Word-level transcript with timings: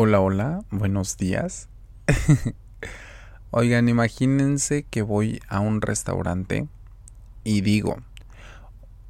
Hola, 0.00 0.20
hola, 0.20 0.60
buenos 0.70 1.16
días. 1.16 1.68
Oigan, 3.50 3.88
imagínense 3.88 4.84
que 4.84 5.02
voy 5.02 5.40
a 5.48 5.58
un 5.58 5.80
restaurante 5.80 6.68
y 7.42 7.62
digo, 7.62 7.96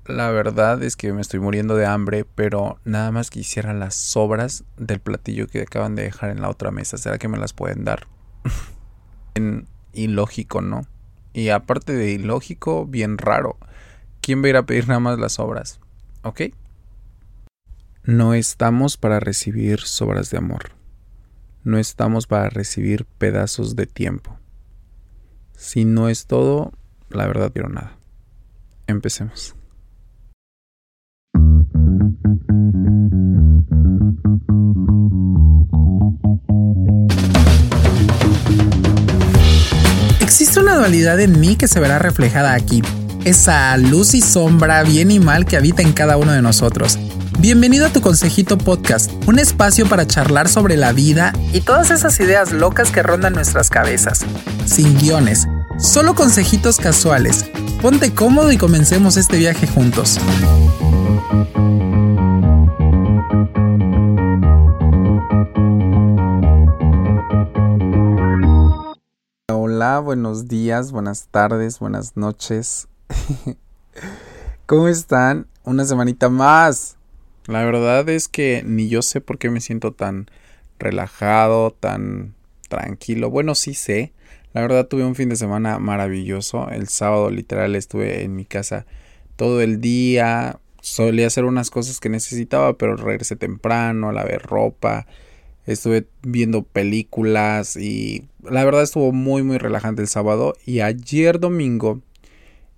la 0.06 0.30
verdad 0.30 0.82
es 0.82 0.96
que 0.96 1.12
me 1.12 1.20
estoy 1.20 1.40
muriendo 1.40 1.76
de 1.76 1.84
hambre, 1.84 2.24
pero 2.24 2.78
nada 2.86 3.12
más 3.12 3.28
quisiera 3.28 3.74
las 3.74 3.96
sobras 3.96 4.64
del 4.78 4.98
platillo 4.98 5.46
que 5.46 5.60
acaban 5.60 5.94
de 5.94 6.04
dejar 6.04 6.30
en 6.30 6.40
la 6.40 6.48
otra 6.48 6.70
mesa. 6.70 6.96
¿Será 6.96 7.18
que 7.18 7.28
me 7.28 7.36
las 7.36 7.52
pueden 7.52 7.84
dar? 7.84 8.06
en 9.34 9.68
ilógico, 9.92 10.62
¿no? 10.62 10.86
Y 11.34 11.50
aparte 11.50 11.92
de 11.92 12.12
ilógico, 12.12 12.86
bien 12.86 13.18
raro. 13.18 13.58
¿Quién 14.22 14.42
va 14.42 14.46
a 14.46 14.48
ir 14.48 14.56
a 14.56 14.64
pedir 14.64 14.88
nada 14.88 15.00
más 15.00 15.18
las 15.18 15.32
sobras? 15.32 15.80
¿Ok? 16.22 16.44
No 18.04 18.32
estamos 18.32 18.96
para 18.96 19.20
recibir 19.20 19.80
sobras 19.80 20.30
de 20.30 20.38
amor 20.38 20.77
no 21.64 21.78
estamos 21.78 22.26
para 22.26 22.48
recibir 22.50 23.04
pedazos 23.18 23.76
de 23.76 23.86
tiempo. 23.86 24.38
Si 25.56 25.84
no 25.84 26.08
es 26.08 26.26
todo, 26.26 26.72
la 27.10 27.26
verdad 27.26 27.50
quiero 27.52 27.68
nada. 27.68 27.96
Empecemos. 28.86 29.54
Existe 40.20 40.60
una 40.60 40.76
dualidad 40.76 41.18
en 41.20 41.40
mí 41.40 41.56
que 41.56 41.68
se 41.68 41.80
verá 41.80 41.98
reflejada 41.98 42.54
aquí. 42.54 42.82
Esa 43.24 43.76
luz 43.76 44.14
y 44.14 44.20
sombra, 44.20 44.82
bien 44.84 45.10
y 45.10 45.18
mal 45.18 45.44
que 45.44 45.56
habita 45.56 45.82
en 45.82 45.92
cada 45.92 46.16
uno 46.16 46.32
de 46.32 46.40
nosotros 46.40 46.98
Bienvenido 47.40 47.86
a 47.86 47.90
tu 47.90 48.00
Consejito 48.00 48.58
Podcast, 48.58 49.12
un 49.28 49.38
espacio 49.38 49.88
para 49.88 50.08
charlar 50.08 50.48
sobre 50.48 50.76
la 50.76 50.92
vida 50.92 51.32
y 51.52 51.60
todas 51.60 51.92
esas 51.92 52.18
ideas 52.18 52.52
locas 52.52 52.90
que 52.90 53.00
rondan 53.00 53.34
nuestras 53.34 53.70
cabezas. 53.70 54.26
Sin 54.66 54.98
guiones, 54.98 55.46
solo 55.78 56.16
consejitos 56.16 56.78
casuales. 56.78 57.48
Ponte 57.80 58.12
cómodo 58.12 58.50
y 58.50 58.58
comencemos 58.58 59.16
este 59.16 59.36
viaje 59.36 59.68
juntos. 59.68 60.18
Hola, 69.52 70.00
buenos 70.00 70.48
días, 70.48 70.90
buenas 70.90 71.28
tardes, 71.30 71.78
buenas 71.78 72.16
noches. 72.16 72.88
¿Cómo 74.66 74.88
están? 74.88 75.46
Una 75.62 75.84
semanita 75.84 76.28
más. 76.28 76.97
La 77.48 77.64
verdad 77.64 78.06
es 78.10 78.28
que 78.28 78.62
ni 78.66 78.90
yo 78.90 79.00
sé 79.00 79.22
por 79.22 79.38
qué 79.38 79.48
me 79.48 79.62
siento 79.62 79.92
tan 79.94 80.26
relajado, 80.78 81.70
tan 81.70 82.34
tranquilo. 82.68 83.30
Bueno, 83.30 83.54
sí 83.54 83.72
sé. 83.72 84.12
La 84.52 84.60
verdad 84.60 84.86
tuve 84.86 85.06
un 85.06 85.14
fin 85.14 85.30
de 85.30 85.36
semana 85.36 85.78
maravilloso. 85.78 86.68
El 86.68 86.88
sábado 86.88 87.30
literal 87.30 87.74
estuve 87.74 88.22
en 88.22 88.36
mi 88.36 88.44
casa 88.44 88.84
todo 89.36 89.62
el 89.62 89.80
día. 89.80 90.60
Solía 90.82 91.26
hacer 91.26 91.46
unas 91.46 91.70
cosas 91.70 92.00
que 92.00 92.10
necesitaba, 92.10 92.76
pero 92.76 92.96
regresé 92.96 93.34
temprano, 93.34 94.12
lavé 94.12 94.36
ropa. 94.38 95.06
Estuve 95.64 96.06
viendo 96.20 96.64
películas 96.64 97.76
y 97.76 98.28
la 98.42 98.62
verdad 98.62 98.82
estuvo 98.82 99.10
muy 99.12 99.42
muy 99.42 99.56
relajante 99.56 100.02
el 100.02 100.08
sábado. 100.08 100.52
Y 100.66 100.80
ayer 100.80 101.40
domingo 101.40 102.02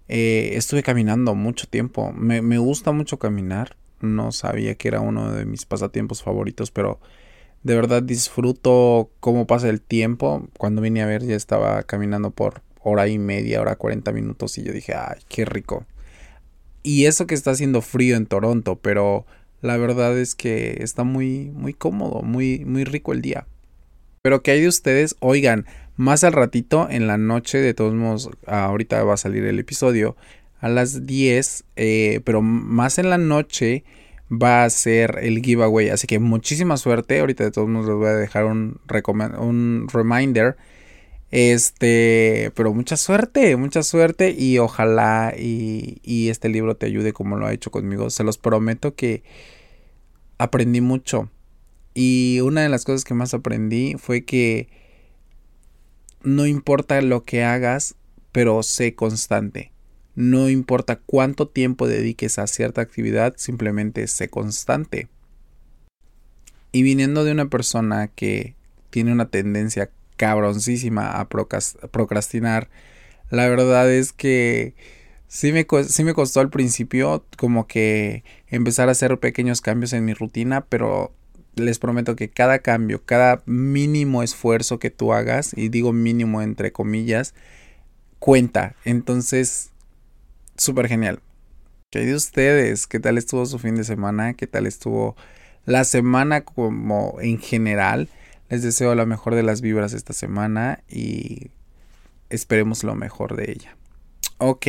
eh, 0.07 0.53
estuve 0.55 0.85
caminando 0.85 1.35
mucho 1.35 1.67
tiempo. 1.67 2.13
Me, 2.13 2.41
me 2.41 2.59
gusta 2.59 2.93
mucho 2.93 3.19
caminar 3.19 3.75
no 4.01 4.33
sabía 4.33 4.75
que 4.75 4.89
era 4.89 5.01
uno 5.01 5.33
de 5.33 5.45
mis 5.45 5.67
pasatiempos 5.67 6.23
favoritos, 6.23 6.71
pero 6.71 7.01
de 7.63 7.75
verdad 7.75 8.03
disfruto 8.03 9.11
cómo 9.21 9.47
pasa 9.47 9.69
el 9.69 9.81
tiempo. 9.81 10.49
Cuando 10.59 10.83
vine 10.83 11.03
a 11.03 11.07
ver 11.07 11.25
ya 11.25 11.37
estaba 11.37 11.83
caminando 11.83 12.31
por 12.31 12.63
hora 12.83 13.09
y 13.09 13.19
media, 13.19 13.61
hora 13.61 13.77
40 13.77 14.13
minutos 14.13 14.57
y 14.59 14.63
yo 14.63 14.73
dije, 14.73 14.95
ay, 14.95 15.21
qué 15.29 15.45
rico. 15.45 15.87
Y 16.83 17.07
eso 17.07 17.27
que 17.27 17.35
está 17.35 17.51
haciendo 17.51 17.83
frío 17.83 18.17
en 18.17 18.27
Toronto, 18.27 18.77
pero 18.77 19.27
la 19.61 19.77
verdad 19.77 20.19
es 20.19 20.35
que 20.35 20.79
está 20.83 21.05
muy, 21.05 21.51
muy 21.55 21.75
cómodo, 21.75 22.23
muy, 22.23 22.65
muy 22.65 22.85
rico 22.85 23.13
el 23.13 23.21
día. 23.21 23.47
Pero 24.23 24.43
que 24.43 24.53
hay 24.53 24.63
de 24.63 24.69
ustedes, 24.69 25.17
oigan, 25.21 25.67
más 25.97 26.25
al 26.25 26.33
ratito 26.33 26.89
en 26.91 27.07
la 27.07 27.19
noche, 27.19 27.59
de 27.59 27.75
todos 27.75 27.95
modos, 27.95 28.31
ahorita 28.47 29.03
va 29.05 29.15
a 29.15 29.19
salir 29.19 29.45
el 29.45 29.59
episodio, 29.59 30.17
a 30.61 30.69
las 30.69 31.07
10, 31.07 31.65
eh, 31.77 32.21
pero 32.25 32.43
más 32.43 32.99
en 32.99 33.11
la 33.11 33.19
noche 33.19 33.85
va 34.31 34.65
a 34.65 34.71
ser 34.71 35.19
el 35.23 35.41
giveaway. 35.43 35.89
Así 35.89 36.07
que 36.07 36.19
muchísima 36.19 36.77
suerte. 36.77 37.21
Ahorita 37.21 37.45
de 37.45 37.51
todos 37.51 37.69
modos 37.69 37.89
les 37.89 37.97
voy 37.97 38.09
a 38.09 38.15
dejar 38.15 38.45
un, 38.45 38.81
un 39.39 39.89
reminder. 39.93 40.57
Este, 41.31 42.51
pero 42.57 42.75
mucha 42.75 42.97
suerte, 42.97 43.57
mucha 43.57 43.85
suerte 43.85 44.35
y 44.37 44.59
ojalá 44.59 45.33
y, 45.39 46.01
y 46.03 46.29
este 46.29 46.49
libro 46.49 46.77
te 46.77 46.87
ayude 46.87 47.13
como 47.13 47.37
lo 47.37 47.47
ha 47.47 47.53
hecho 47.53 47.71
conmigo. 47.71 48.11
Se 48.11 48.25
los 48.25 48.39
prometo 48.39 48.95
que 48.95 49.23
aprendí 50.39 50.81
mucho. 50.81 51.31
Y 51.95 52.41
una 52.43 52.63
de 52.63 52.69
las 52.69 52.85
cosas 52.85 53.05
que 53.05 53.15
más 53.15 53.35
aprendí 53.35 53.97
fue 53.99 54.25
que 54.25 54.69
no 56.23 56.47
importa 56.47 57.01
lo 57.01 57.25
que 57.25 57.45
hagas, 57.45 57.97
pero 58.33 58.63
sé 58.63 58.95
constante. 58.95 59.73
No 60.21 60.51
importa 60.51 60.97
cuánto 60.97 61.49
tiempo 61.49 61.89
dediques 61.89 62.39
a 62.39 62.47
cierta 62.47 62.83
actividad, 62.83 63.33
simplemente 63.39 64.07
sé 64.07 64.29
constante. 64.29 65.09
Y 66.73 66.83
viniendo 66.83 67.25
de 67.25 67.33
una 67.33 67.49
persona 67.49 68.09
que 68.09 68.55
tiene 68.91 69.13
una 69.13 69.31
tendencia 69.31 69.89
cabroncísima 70.19 71.19
a 71.19 71.27
procrastinar, 71.31 72.69
la 73.31 73.49
verdad 73.49 73.91
es 73.91 74.13
que 74.13 74.75
sí 75.27 75.53
me, 75.53 75.67
sí 75.89 76.05
me 76.05 76.13
costó 76.13 76.41
al 76.41 76.51
principio 76.51 77.25
como 77.39 77.67
que 77.67 78.23
empezar 78.49 78.91
a 78.91 78.93
hacer 78.93 79.19
pequeños 79.21 79.63
cambios 79.63 79.95
en 79.95 80.05
mi 80.05 80.13
rutina, 80.13 80.67
pero 80.67 81.15
les 81.55 81.79
prometo 81.79 82.15
que 82.15 82.29
cada 82.29 82.59
cambio, 82.59 83.03
cada 83.07 83.43
mínimo 83.47 84.23
esfuerzo 84.23 84.79
que 84.81 84.91
tú 84.91 85.15
hagas, 85.15 85.57
y 85.57 85.71
digo 85.71 85.95
mínimo 85.95 86.43
entre 86.43 86.73
comillas, 86.73 87.33
cuenta. 88.19 88.77
Entonces 88.85 89.70
súper 90.61 90.89
genial. 90.89 91.21
¿Qué 91.91 92.01
de 92.01 92.15
ustedes? 92.15 92.87
¿Qué 92.87 93.01
tal 93.01 93.19
estuvo 93.19 93.47
su 93.47 93.59
fin 93.59 93.75
de 93.75 93.85
semana? 93.85 94.35
¿Qué 94.35 94.47
tal 94.47 94.67
estuvo 94.67 95.17
la 95.65 95.85
semana 95.85 96.43
como 96.43 97.17
en 97.21 97.39
general? 97.39 98.09
Les 98.49 98.63
deseo 98.63 98.95
la 98.95 99.07
mejor 99.07 99.35
de 99.35 99.43
las 99.43 99.61
vibras 99.61 99.93
esta 99.93 100.13
semana 100.13 100.85
y 100.89 101.51
esperemos 102.29 102.85
lo 102.85 102.95
mejor 102.95 103.37
de 103.37 103.51
ella. 103.53 103.77
Ok. 104.39 104.67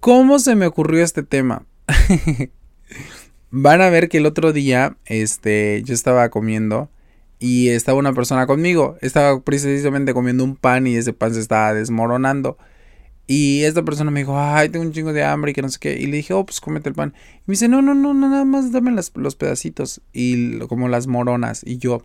¿Cómo 0.00 0.38
se 0.38 0.54
me 0.54 0.66
ocurrió 0.66 1.02
este 1.02 1.22
tema? 1.22 1.64
Van 3.50 3.80
a 3.80 3.90
ver 3.90 4.08
que 4.08 4.18
el 4.18 4.26
otro 4.26 4.52
día, 4.52 4.96
este, 5.06 5.82
yo 5.84 5.94
estaba 5.94 6.28
comiendo 6.28 6.90
y 7.38 7.70
estaba 7.70 7.98
una 7.98 8.12
persona 8.12 8.46
conmigo. 8.46 8.96
Estaba 9.00 9.40
precisamente 9.40 10.12
comiendo 10.12 10.44
un 10.44 10.56
pan 10.56 10.86
y 10.86 10.96
ese 10.96 11.12
pan 11.12 11.34
se 11.34 11.40
estaba 11.40 11.72
desmoronando. 11.72 12.58
Y 13.32 13.62
esta 13.62 13.84
persona 13.84 14.10
me 14.10 14.18
dijo, 14.18 14.36
ay, 14.36 14.70
tengo 14.70 14.84
un 14.84 14.90
chingo 14.90 15.12
de 15.12 15.22
hambre 15.22 15.52
y 15.52 15.54
que 15.54 15.62
no 15.62 15.68
sé 15.68 15.78
qué. 15.78 15.96
Y 15.96 16.06
le 16.06 16.16
dije, 16.16 16.34
oh, 16.34 16.44
pues 16.44 16.60
cómete 16.60 16.88
el 16.88 16.96
pan. 16.96 17.14
Y 17.36 17.42
me 17.46 17.52
dice, 17.52 17.68
no, 17.68 17.80
no, 17.80 17.94
no, 17.94 18.12
nada 18.12 18.44
más 18.44 18.72
dame 18.72 18.90
los 18.90 19.36
pedacitos. 19.36 20.00
Y 20.12 20.58
como 20.66 20.88
las 20.88 21.06
moronas. 21.06 21.62
Y 21.64 21.78
yo, 21.78 22.04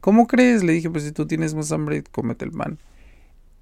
¿cómo 0.00 0.26
crees? 0.26 0.64
Le 0.64 0.72
dije, 0.72 0.90
pues 0.90 1.04
si 1.04 1.12
tú 1.12 1.28
tienes 1.28 1.54
más 1.54 1.70
hambre, 1.70 2.02
cómete 2.10 2.44
el 2.44 2.50
pan. 2.50 2.80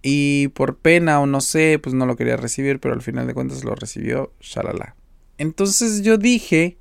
Y 0.01 0.49
por 0.55 0.79
pena 0.79 1.21
o 1.21 1.27
no 1.27 1.43
sé, 1.43 1.79
pues 1.83 1.95
no 1.95 2.07
lo 2.07 2.17
quería 2.17 2.39
recibir, 2.39 2.81
pero 2.81 2.95
al 2.95 3.03
final 3.03 3.27
de 3.27 3.34
cuentas 3.34 3.63
lo 3.63 3.75
recibió, 3.75 4.33
shalala. 4.41 4.97
Entonces 5.37 6.01
yo 6.01 6.17
dije, 6.17 6.78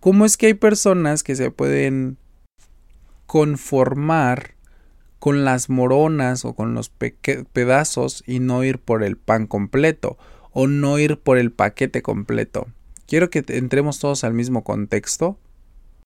¿cómo 0.00 0.24
es 0.24 0.36
que 0.36 0.46
hay 0.46 0.54
personas 0.54 1.22
que 1.22 1.36
se 1.36 1.52
pueden 1.52 2.16
conformar 3.26 4.56
con 5.20 5.44
las 5.44 5.68
moronas 5.68 6.44
o 6.44 6.54
con 6.54 6.74
los 6.74 6.88
pedazos 6.88 8.24
y 8.26 8.40
no 8.40 8.64
ir 8.64 8.78
por 8.78 9.04
el 9.04 9.16
pan 9.16 9.46
completo 9.46 10.18
o 10.50 10.66
no 10.66 10.98
ir 10.98 11.20
por 11.20 11.38
el 11.38 11.52
paquete 11.52 12.02
completo. 12.02 12.66
Quiero 13.06 13.30
que 13.30 13.44
entremos 13.48 14.00
todos 14.00 14.24
al 14.24 14.34
mismo 14.34 14.64
contexto, 14.64 15.38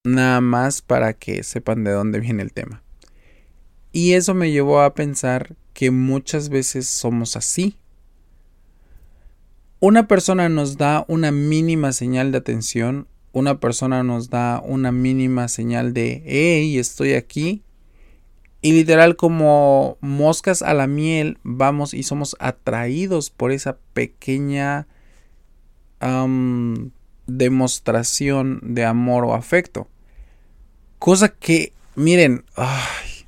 nada 0.04 0.40
más 0.40 0.82
para 0.82 1.14
que 1.14 1.42
sepan 1.44 1.84
de 1.84 1.92
dónde 1.92 2.20
viene 2.20 2.42
el 2.42 2.52
tema. 2.52 2.82
Y 3.92 4.12
eso 4.14 4.34
me 4.34 4.50
llevó 4.50 4.80
a 4.80 4.94
pensar 4.94 5.54
que 5.72 5.90
muchas 5.90 6.48
veces 6.48 6.88
somos 6.88 7.36
así. 7.36 7.78
Una 9.80 10.08
persona 10.08 10.48
nos 10.48 10.76
da 10.76 11.04
una 11.08 11.30
mínima 11.30 11.92
señal 11.92 12.32
de 12.32 12.38
atención, 12.38 13.06
una 13.32 13.60
persona 13.60 14.02
nos 14.02 14.30
da 14.30 14.62
una 14.64 14.92
mínima 14.92 15.48
señal 15.48 15.92
de, 15.92 16.22
hey, 16.24 16.78
estoy 16.78 17.12
aquí, 17.14 17.63
y 18.64 18.72
literal 18.72 19.14
como 19.16 19.98
moscas 20.00 20.62
a 20.62 20.72
la 20.72 20.86
miel 20.86 21.36
vamos 21.42 21.92
y 21.92 22.02
somos 22.02 22.34
atraídos 22.38 23.28
por 23.28 23.52
esa 23.52 23.76
pequeña 23.92 24.86
demostración 27.26 28.60
de 28.62 28.86
amor 28.86 29.26
o 29.26 29.34
afecto. 29.34 29.86
Cosa 30.98 31.28
que 31.28 31.74
miren, 31.94 32.46
ay, 32.56 33.26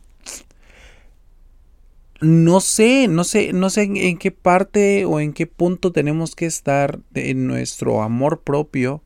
no 2.23 2.61
sé, 2.61 3.07
no 3.07 3.23
sé, 3.23 3.53
no 3.53 3.69
sé 3.69 3.83
en 3.83 4.17
qué 4.17 4.31
parte 4.31 5.05
o 5.05 5.21
en 5.21 5.35
qué 5.35 5.47
punto 5.47 5.93
tenemos 5.93 6.35
que 6.35 6.47
estar 6.47 7.01
en 7.13 7.47
nuestro 7.47 8.03
amor 8.03 8.41
propio 8.41 9.03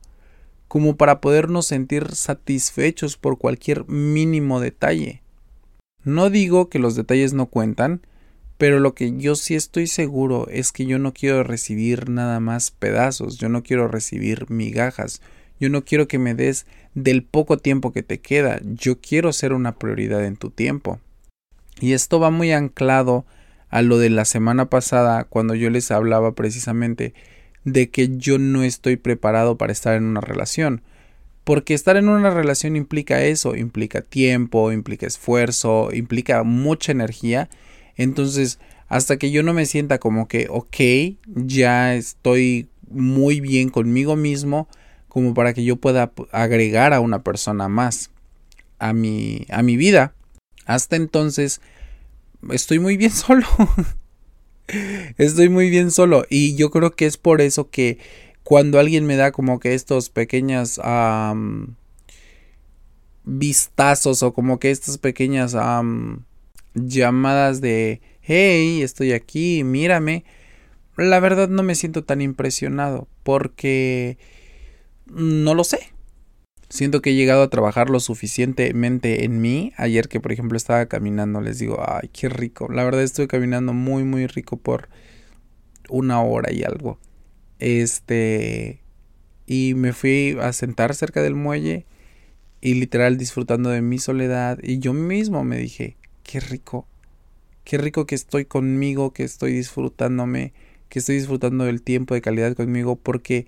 como 0.69 0.95
para 0.95 1.19
podernos 1.19 1.67
sentir 1.67 2.15
satisfechos 2.15 3.17
por 3.17 3.37
cualquier 3.37 3.85
mínimo 3.89 4.61
detalle. 4.61 5.20
No 6.03 6.29
digo 6.29 6.69
que 6.69 6.79
los 6.79 6.95
detalles 6.95 7.33
no 7.33 7.45
cuentan, 7.45 8.01
pero 8.57 8.79
lo 8.79 8.93
que 8.93 9.17
yo 9.17 9.35
sí 9.35 9.55
estoy 9.55 9.87
seguro 9.87 10.47
es 10.49 10.71
que 10.71 10.85
yo 10.85 10.99
no 10.99 11.13
quiero 11.13 11.43
recibir 11.43 12.09
nada 12.09 12.39
más 12.39 12.71
pedazos, 12.71 13.37
yo 13.37 13.49
no 13.49 13.63
quiero 13.63 13.87
recibir 13.87 14.49
migajas, 14.49 15.21
yo 15.59 15.69
no 15.69 15.83
quiero 15.83 16.07
que 16.07 16.19
me 16.19 16.35
des 16.35 16.65
del 16.93 17.23
poco 17.23 17.57
tiempo 17.57 17.91
que 17.91 18.03
te 18.03 18.19
queda, 18.19 18.59
yo 18.63 18.99
quiero 18.99 19.33
ser 19.33 19.53
una 19.53 19.73
prioridad 19.73 20.25
en 20.25 20.37
tu 20.37 20.49
tiempo. 20.49 20.99
Y 21.79 21.93
esto 21.93 22.19
va 22.19 22.29
muy 22.29 22.51
anclado 22.51 23.25
a 23.69 23.81
lo 23.81 23.97
de 23.97 24.09
la 24.09 24.25
semana 24.25 24.69
pasada 24.69 25.23
cuando 25.23 25.55
yo 25.55 25.69
les 25.69 25.89
hablaba 25.89 26.33
precisamente 26.33 27.13
de 27.63 27.89
que 27.89 28.17
yo 28.17 28.37
no 28.37 28.63
estoy 28.63 28.95
preparado 28.97 29.57
para 29.57 29.71
estar 29.71 29.95
en 29.95 30.03
una 30.03 30.21
relación. 30.21 30.81
Porque 31.51 31.73
estar 31.73 31.97
en 31.97 32.07
una 32.07 32.29
relación 32.29 32.77
implica 32.77 33.25
eso, 33.25 33.57
implica 33.57 33.99
tiempo, 33.99 34.71
implica 34.71 35.05
esfuerzo, 35.05 35.89
implica 35.91 36.43
mucha 36.43 36.93
energía. 36.93 37.49
Entonces, 37.97 38.57
hasta 38.87 39.17
que 39.17 39.31
yo 39.31 39.43
no 39.43 39.53
me 39.53 39.65
sienta 39.65 39.99
como 39.99 40.29
que, 40.29 40.47
ok, 40.49 41.17
ya 41.27 41.93
estoy 41.93 42.69
muy 42.89 43.41
bien 43.41 43.67
conmigo 43.67 44.15
mismo, 44.15 44.69
como 45.09 45.33
para 45.33 45.53
que 45.53 45.65
yo 45.65 45.75
pueda 45.75 46.13
agregar 46.31 46.93
a 46.93 47.01
una 47.01 47.21
persona 47.21 47.67
más 47.67 48.11
a 48.79 48.93
mi, 48.93 49.45
a 49.49 49.61
mi 49.61 49.75
vida, 49.75 50.13
hasta 50.65 50.95
entonces, 50.95 51.59
estoy 52.49 52.79
muy 52.79 52.95
bien 52.95 53.11
solo. 53.11 53.45
estoy 55.17 55.49
muy 55.49 55.69
bien 55.69 55.91
solo. 55.91 56.25
Y 56.29 56.55
yo 56.55 56.71
creo 56.71 56.95
que 56.95 57.07
es 57.07 57.17
por 57.17 57.41
eso 57.41 57.69
que 57.69 57.97
cuando 58.43 58.79
alguien 58.79 59.05
me 59.05 59.15
da 59.15 59.31
como 59.31 59.59
que 59.59 59.73
estos 59.73 60.09
pequeñas 60.09 60.79
vistazos 63.23 64.23
o 64.23 64.33
como 64.33 64.59
que 64.59 64.71
estas 64.71 64.97
pequeñas 64.97 65.55
llamadas 66.73 67.61
de 67.61 68.01
hey, 68.21 68.81
estoy 68.81 69.13
aquí, 69.13 69.63
mírame. 69.63 70.23
La 70.97 71.19
verdad 71.19 71.49
no 71.49 71.63
me 71.63 71.75
siento 71.75 72.03
tan 72.03 72.21
impresionado 72.21 73.07
porque 73.23 74.17
no 75.07 75.53
lo 75.55 75.63
sé. 75.63 75.79
Siento 76.69 77.01
que 77.01 77.09
he 77.09 77.15
llegado 77.15 77.43
a 77.43 77.49
trabajar 77.49 77.89
lo 77.89 77.99
suficientemente 77.99 79.25
en 79.25 79.41
mí. 79.41 79.73
Ayer 79.75 80.07
que 80.07 80.19
por 80.19 80.31
ejemplo 80.31 80.57
estaba 80.57 80.85
caminando, 80.85 81.41
les 81.41 81.59
digo, 81.59 81.83
ay, 81.85 82.09
qué 82.13 82.29
rico. 82.29 82.69
La 82.71 82.83
verdad 82.83 83.03
estoy 83.03 83.27
caminando 83.27 83.73
muy, 83.73 84.03
muy 84.03 84.27
rico 84.27 84.57
por 84.57 84.87
una 85.89 86.21
hora 86.21 86.51
y 86.53 86.63
algo. 86.63 86.97
Este... 87.61 88.81
Y 89.47 89.73
me 89.75 89.93
fui 89.93 90.37
a 90.41 90.53
sentar 90.53 90.95
cerca 90.95 91.21
del 91.21 91.35
muelle 91.35 91.85
y 92.61 92.75
literal 92.75 93.17
disfrutando 93.17 93.69
de 93.69 93.81
mi 93.81 93.97
soledad. 93.97 94.59
Y 94.61 94.79
yo 94.79 94.93
mismo 94.93 95.43
me 95.43 95.57
dije, 95.57 95.97
qué 96.23 96.39
rico. 96.39 96.87
Qué 97.63 97.77
rico 97.77 98.05
que 98.05 98.15
estoy 98.15 98.45
conmigo, 98.45 99.13
que 99.13 99.23
estoy 99.23 99.53
disfrutándome, 99.53 100.53
que 100.89 100.99
estoy 100.99 101.15
disfrutando 101.15 101.65
del 101.65 101.81
tiempo 101.81 102.13
de 102.13 102.21
calidad 102.21 102.55
conmigo. 102.55 102.95
Porque, 102.95 103.47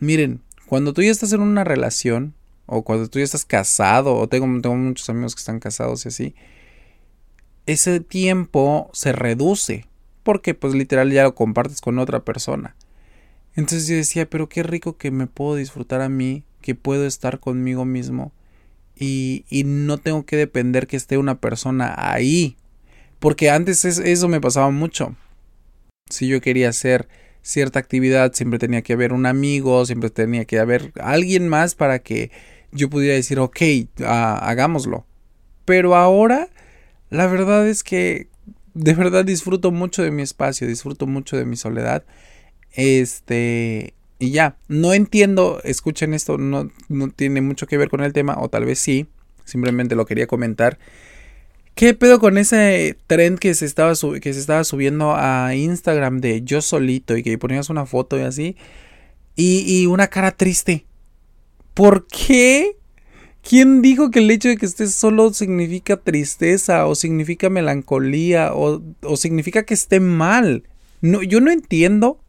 miren, 0.00 0.40
cuando 0.66 0.92
tú 0.92 1.02
ya 1.02 1.10
estás 1.10 1.32
en 1.32 1.40
una 1.40 1.64
relación, 1.64 2.34
o 2.66 2.82
cuando 2.82 3.08
tú 3.08 3.18
ya 3.18 3.24
estás 3.24 3.44
casado, 3.44 4.16
o 4.16 4.28
tengo, 4.28 4.46
tengo 4.60 4.76
muchos 4.76 5.08
amigos 5.08 5.34
que 5.34 5.40
están 5.40 5.60
casados 5.60 6.04
y 6.04 6.08
así, 6.08 6.34
ese 7.66 8.00
tiempo 8.00 8.90
se 8.92 9.12
reduce, 9.12 9.86
porque 10.22 10.54
pues 10.54 10.74
literal 10.74 11.12
ya 11.12 11.22
lo 11.22 11.34
compartes 11.34 11.80
con 11.80 11.98
otra 11.98 12.24
persona. 12.24 12.74
Entonces 13.58 13.88
yo 13.88 13.96
decía, 13.96 14.30
pero 14.30 14.48
qué 14.48 14.62
rico 14.62 14.96
que 14.96 15.10
me 15.10 15.26
puedo 15.26 15.56
disfrutar 15.56 16.00
a 16.00 16.08
mí, 16.08 16.44
que 16.60 16.76
puedo 16.76 17.04
estar 17.06 17.40
conmigo 17.40 17.84
mismo 17.84 18.30
y, 18.94 19.46
y 19.50 19.64
no 19.64 19.98
tengo 19.98 20.24
que 20.24 20.36
depender 20.36 20.86
que 20.86 20.96
esté 20.96 21.18
una 21.18 21.40
persona 21.40 21.92
ahí. 21.96 22.56
Porque 23.18 23.50
antes 23.50 23.84
eso 23.84 24.28
me 24.28 24.40
pasaba 24.40 24.70
mucho. 24.70 25.16
Si 26.08 26.28
yo 26.28 26.40
quería 26.40 26.68
hacer 26.68 27.08
cierta 27.42 27.80
actividad, 27.80 28.32
siempre 28.32 28.60
tenía 28.60 28.82
que 28.82 28.92
haber 28.92 29.12
un 29.12 29.26
amigo, 29.26 29.84
siempre 29.86 30.10
tenía 30.10 30.44
que 30.44 30.60
haber 30.60 30.92
alguien 31.00 31.48
más 31.48 31.74
para 31.74 31.98
que 31.98 32.30
yo 32.70 32.88
pudiera 32.88 33.16
decir, 33.16 33.40
ok, 33.40 33.60
hagámoslo. 34.06 35.04
Pero 35.64 35.96
ahora, 35.96 36.48
la 37.10 37.26
verdad 37.26 37.66
es 37.68 37.82
que 37.82 38.28
de 38.74 38.94
verdad 38.94 39.24
disfruto 39.24 39.72
mucho 39.72 40.04
de 40.04 40.12
mi 40.12 40.22
espacio, 40.22 40.68
disfruto 40.68 41.08
mucho 41.08 41.36
de 41.36 41.44
mi 41.44 41.56
soledad. 41.56 42.04
Este, 42.72 43.94
y 44.18 44.30
ya, 44.30 44.56
no 44.68 44.92
entiendo, 44.92 45.60
escuchen 45.64 46.14
esto, 46.14 46.38
no, 46.38 46.70
no 46.88 47.10
tiene 47.10 47.40
mucho 47.40 47.66
que 47.66 47.78
ver 47.78 47.88
con 47.88 48.02
el 48.02 48.12
tema, 48.12 48.36
o 48.38 48.48
tal 48.48 48.64
vez 48.64 48.78
sí, 48.78 49.06
simplemente 49.44 49.94
lo 49.94 50.06
quería 50.06 50.26
comentar. 50.26 50.78
¿Qué 51.74 51.94
pedo 51.94 52.18
con 52.18 52.38
ese 52.38 52.96
trend 53.06 53.38
que 53.38 53.54
se 53.54 53.64
estaba, 53.64 53.92
que 54.20 54.32
se 54.32 54.40
estaba 54.40 54.64
subiendo 54.64 55.14
a 55.16 55.54
Instagram 55.54 56.20
de 56.20 56.42
yo 56.42 56.60
solito 56.60 57.16
y 57.16 57.22
que 57.22 57.38
ponías 57.38 57.70
una 57.70 57.86
foto 57.86 58.18
y 58.18 58.22
así? 58.22 58.56
Y, 59.36 59.64
y 59.66 59.86
una 59.86 60.08
cara 60.08 60.32
triste. 60.32 60.86
¿Por 61.74 62.08
qué? 62.08 62.78
¿Quién 63.48 63.80
dijo 63.80 64.10
que 64.10 64.18
el 64.18 64.30
hecho 64.30 64.48
de 64.48 64.56
que 64.56 64.66
estés 64.66 64.94
solo 64.94 65.32
significa 65.32 65.96
tristeza 65.96 66.86
o 66.86 66.94
significa 66.94 67.48
melancolía 67.48 68.52
o, 68.52 68.82
significa 69.16 69.62
que 69.62 69.74
esté 69.74 70.00
mal? 70.00 70.64
No, 71.00 71.22
yo 71.22 71.40
no 71.40 71.50
entiendo. 71.50 72.20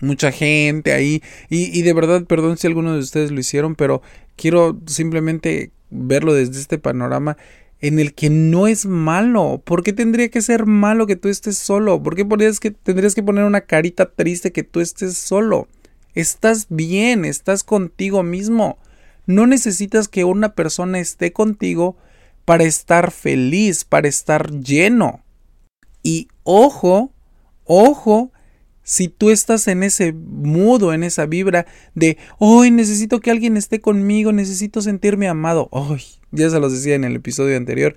Mucha 0.00 0.32
gente 0.32 0.92
ahí. 0.92 1.22
Y, 1.48 1.78
y 1.78 1.82
de 1.82 1.92
verdad, 1.92 2.24
perdón 2.24 2.56
si 2.56 2.66
alguno 2.66 2.94
de 2.94 3.00
ustedes 3.00 3.30
lo 3.30 3.40
hicieron, 3.40 3.74
pero 3.74 4.02
quiero 4.36 4.78
simplemente 4.86 5.70
verlo 5.90 6.34
desde 6.34 6.60
este 6.60 6.78
panorama 6.78 7.36
en 7.84 7.98
el 7.98 8.14
que 8.14 8.30
no 8.30 8.66
es 8.66 8.86
malo. 8.86 9.60
¿Por 9.62 9.82
qué 9.82 9.92
tendría 9.92 10.30
que 10.30 10.40
ser 10.40 10.64
malo 10.64 11.06
que 11.06 11.16
tú 11.16 11.28
estés 11.28 11.58
solo? 11.58 12.02
¿Por 12.02 12.16
qué 12.16 12.26
que, 12.58 12.70
tendrías 12.70 13.14
que 13.14 13.22
poner 13.22 13.44
una 13.44 13.60
carita 13.60 14.10
triste 14.10 14.52
que 14.52 14.62
tú 14.62 14.80
estés 14.80 15.18
solo? 15.18 15.68
Estás 16.14 16.68
bien, 16.70 17.26
estás 17.26 17.62
contigo 17.62 18.22
mismo. 18.22 18.78
No 19.26 19.46
necesitas 19.46 20.08
que 20.08 20.24
una 20.24 20.54
persona 20.54 20.98
esté 20.98 21.34
contigo 21.34 21.96
para 22.46 22.64
estar 22.64 23.10
feliz, 23.10 23.84
para 23.84 24.08
estar 24.08 24.50
lleno. 24.50 25.22
Y 26.02 26.28
ojo, 26.42 27.12
ojo, 27.64 28.32
si 28.84 29.08
tú 29.08 29.30
estás 29.30 29.66
en 29.66 29.82
ese 29.82 30.12
mudo, 30.12 30.92
en 30.92 31.02
esa 31.02 31.26
vibra 31.26 31.66
de, 31.94 32.18
hoy 32.38 32.70
necesito 32.70 33.20
que 33.20 33.30
alguien 33.30 33.56
esté 33.56 33.80
conmigo, 33.80 34.30
necesito 34.30 34.82
sentirme 34.82 35.26
amado. 35.26 35.68
Ay, 35.72 36.04
ya 36.30 36.50
se 36.50 36.60
los 36.60 36.72
decía 36.72 36.94
en 36.94 37.04
el 37.04 37.16
episodio 37.16 37.56
anterior. 37.56 37.96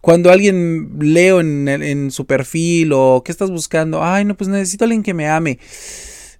Cuando 0.00 0.30
alguien 0.30 0.92
leo 1.00 1.40
en, 1.40 1.66
en 1.68 2.12
su 2.12 2.26
perfil 2.26 2.92
o 2.94 3.22
qué 3.24 3.32
estás 3.32 3.50
buscando, 3.50 4.04
ay, 4.04 4.24
no, 4.24 4.36
pues 4.36 4.48
necesito 4.48 4.84
a 4.84 4.86
alguien 4.86 5.02
que 5.02 5.14
me 5.14 5.28
ame. 5.28 5.58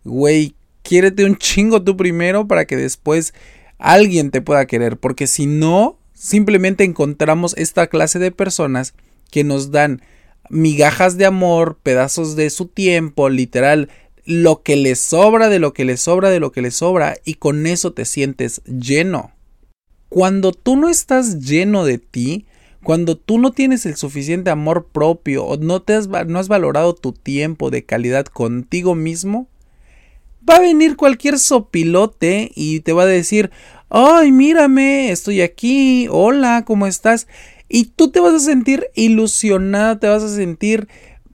Güey, 0.04 0.54
quiérete 0.82 1.24
un 1.24 1.36
chingo 1.36 1.82
tú 1.82 1.96
primero 1.96 2.46
para 2.46 2.64
que 2.64 2.76
después 2.76 3.34
alguien 3.78 4.30
te 4.30 4.40
pueda 4.40 4.66
querer, 4.66 4.96
porque 4.96 5.26
si 5.26 5.46
no, 5.46 5.98
simplemente 6.12 6.84
encontramos 6.84 7.54
esta 7.58 7.88
clase 7.88 8.20
de 8.20 8.30
personas 8.30 8.94
que 9.32 9.42
nos 9.42 9.72
dan 9.72 10.00
migajas 10.50 11.16
de 11.18 11.26
amor, 11.26 11.78
pedazos 11.82 12.36
de 12.36 12.50
su 12.50 12.66
tiempo, 12.66 13.28
literal, 13.28 13.88
lo 14.24 14.62
que 14.62 14.76
les 14.76 14.98
sobra 14.98 15.48
de 15.48 15.58
lo 15.58 15.72
que 15.72 15.84
les 15.84 16.00
sobra 16.00 16.30
de 16.30 16.40
lo 16.40 16.52
que 16.52 16.62
les 16.62 16.74
sobra 16.74 17.16
y 17.24 17.34
con 17.34 17.66
eso 17.66 17.92
te 17.92 18.04
sientes 18.04 18.60
lleno. 18.64 19.32
Cuando 20.08 20.52
tú 20.52 20.76
no 20.76 20.88
estás 20.88 21.40
lleno 21.40 21.84
de 21.84 21.98
ti, 21.98 22.46
cuando 22.82 23.16
tú 23.16 23.38
no 23.38 23.52
tienes 23.52 23.86
el 23.86 23.96
suficiente 23.96 24.50
amor 24.50 24.88
propio 24.92 25.44
o 25.44 25.56
no, 25.56 25.82
te 25.82 25.94
has, 25.94 26.08
no 26.08 26.38
has 26.38 26.48
valorado 26.48 26.94
tu 26.94 27.12
tiempo 27.12 27.70
de 27.70 27.84
calidad 27.84 28.26
contigo 28.26 28.94
mismo, 28.94 29.48
va 30.48 30.56
a 30.56 30.60
venir 30.60 30.96
cualquier 30.96 31.38
sopilote 31.38 32.52
y 32.54 32.80
te 32.80 32.92
va 32.92 33.02
a 33.02 33.06
decir, 33.06 33.50
ay, 33.88 34.32
mírame, 34.32 35.10
estoy 35.10 35.40
aquí, 35.40 36.06
hola, 36.10 36.64
¿cómo 36.64 36.86
estás? 36.86 37.26
Y 37.68 37.86
tú 37.86 38.10
te 38.10 38.20
vas 38.20 38.34
a 38.34 38.40
sentir 38.40 38.86
ilusionada, 38.94 39.98
te 39.98 40.08
vas 40.08 40.22
a 40.22 40.34
sentir 40.34 40.88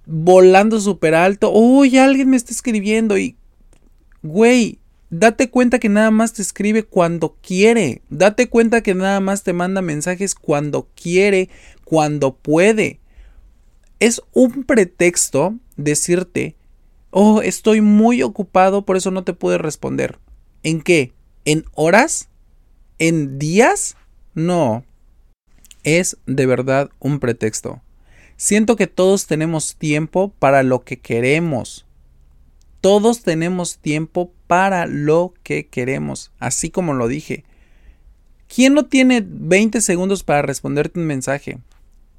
volando 0.07 0.81
súper 0.81 1.15
alto, 1.15 1.53
uy, 1.53 1.99
alguien 1.99 2.31
me 2.31 2.37
está 2.37 2.53
escribiendo 2.53 3.19
y, 3.19 3.37
güey, 4.23 4.79
date 5.11 5.51
cuenta 5.51 5.79
que 5.79 5.89
nada 5.89 6.11
más 6.11 6.33
te 6.33 6.43
escribe 6.43 6.83
cuando 6.83 7.37
quiere, 7.41 8.03
date 8.11 8.49
cuenta 8.49 8.83
que 8.83 8.95
nada 8.95 9.21
más 9.21 9.43
te 9.43 9.53
manda 9.53 9.83
mensajes 9.83 10.35
cuando 10.35 10.89
quiere, 11.01 11.51
cuando 11.85 12.35
puede. 12.35 13.01
Es 14.01 14.21
un 14.33 14.65
pretexto 14.65 15.55
decirte 15.77 16.57
Oh, 17.15 17.43
estoy 17.43 17.83
muy 17.83 18.23
ocupado, 18.23 18.87
por 18.87 18.97
eso 18.97 19.11
no 19.11 19.23
te 19.23 19.35
pude 19.35 19.59
responder. 19.59 20.19
¿En 20.63 20.81
qué? 20.81 21.13
¿En 21.45 21.67
horas? 21.75 22.31
¿En 22.99 23.39
días? 23.39 23.97
No. 24.33 24.83
Es 25.85 26.17
de 26.27 26.47
verdad 26.47 26.91
un 26.99 27.19
pretexto. 27.19 27.81
Siento 28.37 28.77
que 28.77 28.87
todos 28.87 29.27
tenemos 29.27 29.77
tiempo 29.77 30.33
para 30.39 30.63
lo 30.63 30.83
que 30.83 30.99
queremos. 30.99 31.87
Todos 32.81 33.23
tenemos 33.23 33.79
tiempo 33.79 34.33
para 34.49 34.87
lo 34.87 35.35
que 35.45 35.69
queremos, 35.69 36.33
así 36.41 36.71
como 36.71 36.95
lo 36.95 37.07
dije. 37.07 37.45
¿Quién 38.53 38.75
no 38.75 38.87
tiene 38.87 39.25
20 39.25 39.81
segundos 39.81 40.25
para 40.25 40.43
responderte 40.43 40.99
un 40.99 41.07
mensaje? 41.07 41.59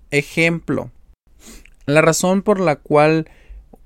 Ejemplo. 0.09 0.89
La 1.85 2.01
razón 2.01 2.41
por 2.41 2.59
la 2.59 2.77
cual, 2.77 3.29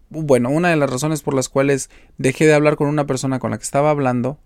bueno, 0.10 0.50
una 0.51 0.69
de 0.69 0.75
las 0.75 0.89
razones 0.89 1.24
por 1.24 1.34
las 1.34 1.50
cuales 1.50 1.89
dejé 2.17 2.46
de 2.46 2.53
hablar 2.53 2.75
con 2.75 2.88
una 2.88 3.07
persona 3.07 3.39
con 3.39 3.51
la 3.51 3.57
que 3.57 3.63
estaba 3.63 3.89
hablando, 3.89 4.38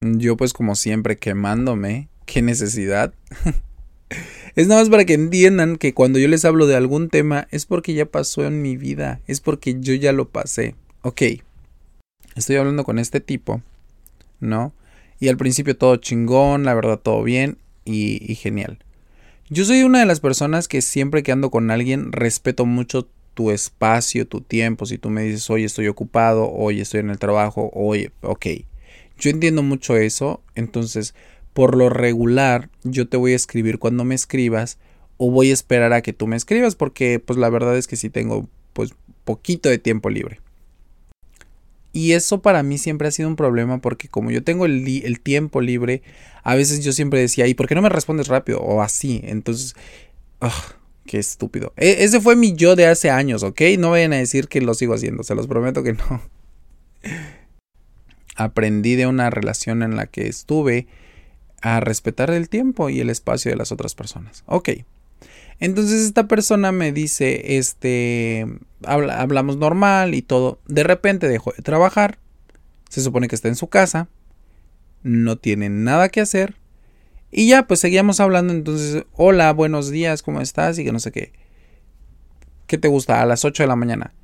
yo 0.00 0.36
pues 0.36 0.52
como 0.52 0.76
siempre 0.76 1.16
quemándome, 1.16 2.08
qué 2.26 2.42
necesidad. 2.42 3.12
es 4.54 4.66
nada 4.66 4.80
más 4.80 4.90
para 4.90 5.04
que 5.04 5.14
entiendan 5.14 5.76
que 5.76 5.94
cuando 5.94 6.18
yo 6.18 6.28
les 6.28 6.44
hablo 6.44 6.66
de 6.66 6.76
algún 6.76 7.08
tema 7.08 7.48
es 7.50 7.66
porque 7.66 7.94
ya 7.94 8.06
pasó 8.06 8.44
en 8.44 8.62
mi 8.62 8.76
vida, 8.76 9.20
es 9.26 9.40
porque 9.40 9.76
yo 9.80 9.94
ya 9.94 10.12
lo 10.12 10.28
pasé. 10.28 10.74
Ok, 11.02 11.22
estoy 12.36 12.56
hablando 12.56 12.84
con 12.84 12.98
este 12.98 13.20
tipo, 13.20 13.62
¿no? 14.40 14.72
Y 15.20 15.28
al 15.28 15.36
principio 15.36 15.76
todo 15.76 15.96
chingón, 15.96 16.64
la 16.64 16.74
verdad 16.74 16.98
todo 16.98 17.22
bien 17.22 17.58
y, 17.84 18.34
genial. 18.34 18.78
Yo 19.48 19.64
soy 19.64 19.82
una 19.82 20.00
de 20.00 20.06
las 20.06 20.20
personas 20.20 20.68
que 20.68 20.82
siempre 20.82 21.22
que 21.22 21.32
ando 21.32 21.50
con 21.50 21.70
alguien 21.70 22.12
respeto 22.12 22.66
mucho 22.66 23.08
tu 23.34 23.50
espacio, 23.50 24.26
tu 24.26 24.40
tiempo. 24.40 24.86
Si 24.86 24.98
tú 24.98 25.10
me 25.10 25.22
dices, 25.22 25.48
oye, 25.50 25.64
estoy 25.64 25.88
ocupado, 25.88 26.50
oye, 26.50 26.82
estoy 26.82 27.00
en 27.00 27.10
el 27.10 27.18
trabajo, 27.18 27.70
oye, 27.74 28.10
ok. 28.22 28.46
Yo 29.18 29.30
entiendo 29.30 29.62
mucho 29.62 29.96
eso, 29.96 30.42
entonces, 30.54 31.14
por 31.52 31.76
lo 31.76 31.88
regular, 31.88 32.70
yo 32.82 33.08
te 33.08 33.16
voy 33.16 33.32
a 33.32 33.36
escribir 33.36 33.78
cuando 33.78 34.04
me 34.04 34.14
escribas 34.14 34.78
o 35.16 35.30
voy 35.30 35.50
a 35.50 35.54
esperar 35.54 35.92
a 35.92 36.02
que 36.02 36.12
tú 36.12 36.26
me 36.26 36.36
escribas 36.36 36.74
porque, 36.74 37.18
pues, 37.18 37.38
la 37.38 37.50
verdad 37.50 37.76
es 37.76 37.86
que 37.86 37.96
sí 37.96 38.10
tengo, 38.10 38.48
pues, 38.72 38.94
poquito 39.24 39.68
de 39.68 39.78
tiempo 39.78 40.10
libre. 40.10 40.40
Y 41.92 42.12
eso 42.12 42.40
para 42.40 42.62
mí 42.62 42.78
siempre 42.78 43.08
ha 43.08 43.10
sido 43.10 43.28
un 43.28 43.36
problema 43.36 43.78
porque 43.78 44.08
como 44.08 44.30
yo 44.30 44.42
tengo 44.42 44.64
el, 44.64 45.20
tiempo 45.22 45.60
libre, 45.60 46.02
a 46.42 46.54
veces 46.54 46.82
yo 46.82 46.92
siempre 46.92 47.20
decía, 47.20 47.46
¿y 47.46 47.54
por 47.54 47.68
qué 47.68 47.74
no 47.74 47.82
me 47.82 47.90
respondes 47.90 48.28
rápido? 48.28 48.60
O 48.60 48.80
así. 48.80 49.20
Entonces, 49.24 49.76
qué 51.06 51.18
estúpido. 51.18 51.74
E, 51.76 52.02
ese 52.04 52.20
fue 52.20 52.34
mi 52.34 52.54
yo 52.54 52.76
de 52.76 52.86
hace 52.86 53.10
años, 53.10 53.42
¿ok? 53.42 53.60
No 53.78 53.90
vayan 53.90 54.14
a 54.14 54.16
decir 54.16 54.48
que 54.48 54.62
lo 54.62 54.72
sigo 54.72 54.94
haciendo, 54.94 55.22
se 55.22 55.34
los 55.34 55.46
prometo 55.46 55.82
que 55.82 55.92
no. 55.92 56.22
Aprendí 58.36 58.94
de 58.96 59.06
una 59.06 59.28
relación 59.28 59.82
en 59.82 59.94
la 59.94 60.06
que 60.06 60.26
estuve 60.26 60.86
a 61.62 61.80
respetar 61.80 62.30
el 62.30 62.48
tiempo 62.48 62.90
y 62.90 63.00
el 63.00 63.08
espacio 63.08 63.50
de 63.50 63.56
las 63.56 63.72
otras 63.72 63.94
personas. 63.94 64.42
Ok. 64.46 64.70
Entonces 65.60 66.02
esta 66.02 66.26
persona 66.26 66.72
me 66.72 66.92
dice, 66.92 67.56
este, 67.56 68.46
hablamos 68.84 69.56
normal 69.56 70.14
y 70.14 70.22
todo. 70.22 70.60
De 70.66 70.82
repente 70.82 71.28
dejó 71.28 71.52
de 71.56 71.62
trabajar. 71.62 72.18
Se 72.88 73.00
supone 73.00 73.28
que 73.28 73.36
está 73.36 73.48
en 73.48 73.56
su 73.56 73.68
casa. 73.68 74.08
No 75.02 75.38
tiene 75.38 75.68
nada 75.68 76.08
que 76.08 76.20
hacer. 76.20 76.56
Y 77.30 77.48
ya, 77.48 77.66
pues 77.66 77.80
seguíamos 77.80 78.20
hablando. 78.20 78.52
Entonces, 78.52 79.04
hola, 79.12 79.52
buenos 79.52 79.88
días, 79.90 80.22
¿cómo 80.22 80.40
estás? 80.40 80.78
Y 80.78 80.84
que 80.84 80.92
no 80.92 80.98
sé 80.98 81.12
qué. 81.12 81.32
¿Qué 82.66 82.76
te 82.76 82.88
gusta? 82.88 83.22
A 83.22 83.26
las 83.26 83.44
8 83.44 83.62
de 83.62 83.68
la 83.68 83.76
mañana. 83.76 84.14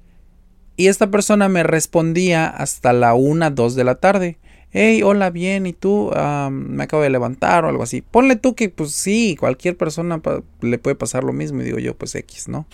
Y 0.77 0.89
esta 0.89 1.11
persona 1.11 1.49
me 1.49 1.63
respondía 1.63 2.49
hasta 2.49 2.93
la 2.93 3.15
1, 3.15 3.51
2 3.53 3.75
de 3.75 3.85
la 3.85 3.95
tarde 3.97 4.39
hey, 4.71 5.03
hola, 5.03 5.31
bien, 5.31 5.67
¿y 5.67 5.73
tú? 5.73 6.11
me 6.51 6.85
acabo 6.85 7.03
de 7.03 7.11
levantar 7.11 7.65
o 7.65 7.69
algo 7.69 7.83
así. 7.83 8.03
Ponle 8.03 8.37
tú 8.37 8.55
que, 8.55 8.69
pues 8.69 8.93
sí, 8.93 9.37
cualquier 9.39 9.77
persona 9.77 10.21
le 10.61 10.79
puede 10.79 10.97
pasar 10.97 11.25
lo 11.25 11.33
mismo. 11.33 11.61
Y 11.61 11.65
digo 11.65 11.79
yo, 11.79 11.97
pues 11.97 12.15
X, 12.15 12.49
¿no? 12.49 12.67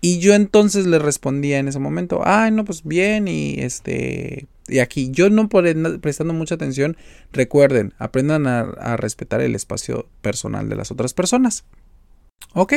Y 0.00 0.18
yo 0.18 0.34
entonces 0.34 0.86
le 0.86 0.98
respondía 0.98 1.58
en 1.58 1.68
ese 1.68 1.78
momento, 1.78 2.20
ay, 2.24 2.50
no, 2.52 2.64
pues 2.64 2.84
bien, 2.84 3.28
y 3.28 3.56
este, 3.58 4.46
y 4.68 4.78
aquí, 4.78 5.10
yo 5.10 5.30
no 5.30 5.48
por 5.48 5.64
prestando 6.00 6.34
mucha 6.34 6.54
atención, 6.54 6.96
recuerden, 7.32 7.94
aprendan 7.98 8.46
a, 8.46 8.60
a 8.60 8.96
respetar 8.96 9.40
el 9.40 9.54
espacio 9.54 10.08
personal 10.22 10.68
de 10.68 10.76
las 10.76 10.90
otras 10.90 11.14
personas. 11.14 11.64
Ok. 12.52 12.74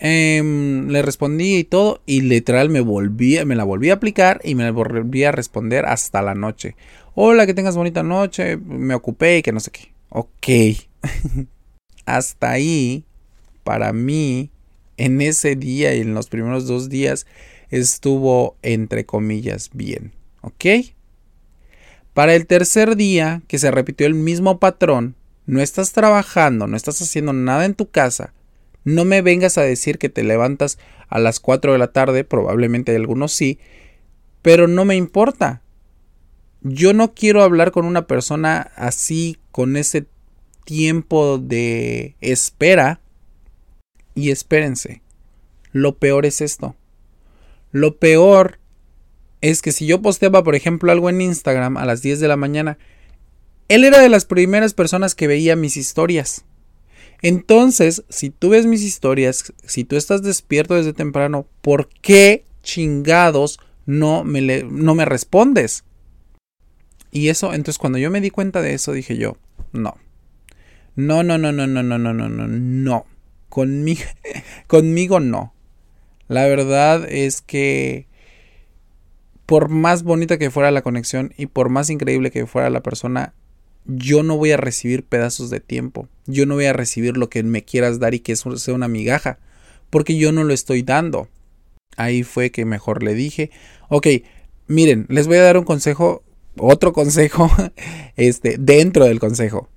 Em, 0.00 0.88
le 0.88 1.02
respondí 1.02 1.56
y 1.56 1.64
todo, 1.64 2.02
y 2.06 2.20
literal 2.20 2.70
me 2.70 2.80
volví, 2.80 3.44
me 3.44 3.56
la 3.56 3.64
volví 3.64 3.90
a 3.90 3.94
aplicar 3.94 4.40
y 4.44 4.54
me 4.54 4.70
volví 4.70 5.24
a 5.24 5.32
responder 5.32 5.86
hasta 5.86 6.22
la 6.22 6.34
noche. 6.34 6.76
Hola, 7.14 7.46
que 7.46 7.54
tengas 7.54 7.76
bonita 7.76 8.04
noche, 8.04 8.56
me 8.56 8.94
ocupé 8.94 9.38
y 9.38 9.42
que 9.42 9.52
no 9.52 9.60
sé 9.60 9.72
qué. 9.72 9.92
Ok. 10.10 10.48
hasta 12.06 12.50
ahí, 12.50 13.04
para 13.64 13.92
mí, 13.92 14.50
en 14.96 15.20
ese 15.20 15.56
día 15.56 15.94
y 15.94 16.00
en 16.00 16.14
los 16.14 16.28
primeros 16.28 16.66
dos 16.66 16.88
días, 16.88 17.26
estuvo 17.70 18.56
entre 18.62 19.04
comillas 19.04 19.70
bien. 19.72 20.12
¿Ok? 20.40 20.64
Para 22.14 22.34
el 22.34 22.46
tercer 22.46 22.96
día, 22.96 23.42
que 23.46 23.58
se 23.58 23.70
repitió 23.70 24.06
el 24.06 24.14
mismo 24.14 24.58
patrón, 24.58 25.16
no 25.46 25.60
estás 25.60 25.92
trabajando, 25.92 26.66
no 26.66 26.76
estás 26.76 27.00
haciendo 27.02 27.32
nada 27.32 27.64
en 27.64 27.74
tu 27.74 27.90
casa, 27.90 28.32
no 28.88 29.04
me 29.04 29.20
vengas 29.20 29.58
a 29.58 29.62
decir 29.62 29.98
que 29.98 30.08
te 30.08 30.24
levantas 30.24 30.78
a 31.08 31.18
las 31.18 31.40
4 31.40 31.72
de 31.72 31.78
la 31.78 31.92
tarde, 31.92 32.24
probablemente 32.24 32.96
algunos 32.96 33.32
sí, 33.32 33.58
pero 34.40 34.66
no 34.66 34.86
me 34.86 34.96
importa. 34.96 35.62
Yo 36.62 36.94
no 36.94 37.12
quiero 37.12 37.42
hablar 37.42 37.70
con 37.70 37.84
una 37.84 38.06
persona 38.06 38.72
así, 38.76 39.36
con 39.50 39.76
ese 39.76 40.06
tiempo 40.64 41.36
de 41.38 42.16
espera. 42.22 43.00
Y 44.14 44.30
espérense, 44.30 45.02
lo 45.72 45.98
peor 45.98 46.24
es 46.24 46.40
esto. 46.40 46.74
Lo 47.70 47.98
peor 47.98 48.58
es 49.42 49.60
que 49.60 49.72
si 49.72 49.86
yo 49.86 50.00
posteaba, 50.00 50.42
por 50.42 50.54
ejemplo, 50.54 50.90
algo 50.90 51.10
en 51.10 51.20
Instagram 51.20 51.76
a 51.76 51.84
las 51.84 52.00
10 52.00 52.20
de 52.20 52.28
la 52.28 52.36
mañana, 52.36 52.78
él 53.68 53.84
era 53.84 54.00
de 54.00 54.08
las 54.08 54.24
primeras 54.24 54.72
personas 54.72 55.14
que 55.14 55.26
veía 55.26 55.56
mis 55.56 55.76
historias. 55.76 56.46
Entonces, 57.22 58.04
si 58.08 58.30
tú 58.30 58.50
ves 58.50 58.66
mis 58.66 58.82
historias, 58.82 59.52
si 59.64 59.84
tú 59.84 59.96
estás 59.96 60.22
despierto 60.22 60.74
desde 60.74 60.92
temprano, 60.92 61.46
¿por 61.62 61.88
qué 61.88 62.44
chingados 62.62 63.58
no 63.86 64.24
me, 64.24 64.62
no 64.64 64.94
me 64.94 65.04
respondes? 65.04 65.84
Y 67.10 67.28
eso, 67.28 67.54
entonces 67.54 67.78
cuando 67.78 67.98
yo 67.98 68.10
me 68.10 68.20
di 68.20 68.30
cuenta 68.30 68.62
de 68.62 68.74
eso, 68.74 68.92
dije 68.92 69.16
yo, 69.16 69.36
no. 69.72 69.96
No, 70.94 71.22
no, 71.22 71.38
no, 71.38 71.52
no, 71.52 71.66
no, 71.66 71.82
no, 71.82 71.98
no, 71.98 72.12
no, 72.12 72.28
no, 72.28 72.46
no. 72.48 73.06
Conmigo, 73.48 74.02
conmigo 74.66 75.20
no. 75.20 75.54
La 76.28 76.46
verdad 76.46 77.06
es 77.08 77.40
que 77.40 78.06
por 79.46 79.70
más 79.70 80.02
bonita 80.02 80.36
que 80.36 80.50
fuera 80.50 80.70
la 80.70 80.82
conexión 80.82 81.32
y 81.38 81.46
por 81.46 81.70
más 81.70 81.88
increíble 81.88 82.30
que 82.30 82.46
fuera 82.46 82.68
la 82.68 82.82
persona, 82.82 83.32
yo 83.88 84.22
no 84.22 84.36
voy 84.36 84.52
a 84.52 84.56
recibir 84.58 85.02
pedazos 85.02 85.50
de 85.50 85.60
tiempo, 85.60 86.08
yo 86.26 86.46
no 86.46 86.54
voy 86.54 86.66
a 86.66 86.72
recibir 86.72 87.16
lo 87.16 87.28
que 87.30 87.42
me 87.42 87.64
quieras 87.64 87.98
dar 87.98 88.14
y 88.14 88.20
que 88.20 88.32
eso 88.32 88.56
sea 88.58 88.74
una 88.74 88.86
migaja, 88.86 89.38
porque 89.90 90.16
yo 90.16 90.30
no 90.30 90.44
lo 90.44 90.54
estoy 90.54 90.82
dando. 90.82 91.28
Ahí 91.96 92.22
fue 92.22 92.50
que 92.50 92.64
mejor 92.64 93.02
le 93.02 93.14
dije, 93.14 93.50
ok, 93.88 94.06
miren, 94.68 95.06
les 95.08 95.26
voy 95.26 95.38
a 95.38 95.42
dar 95.42 95.56
un 95.56 95.64
consejo, 95.64 96.22
otro 96.58 96.92
consejo, 96.92 97.50
este, 98.16 98.56
dentro 98.58 99.06
del 99.06 99.18
consejo. 99.18 99.68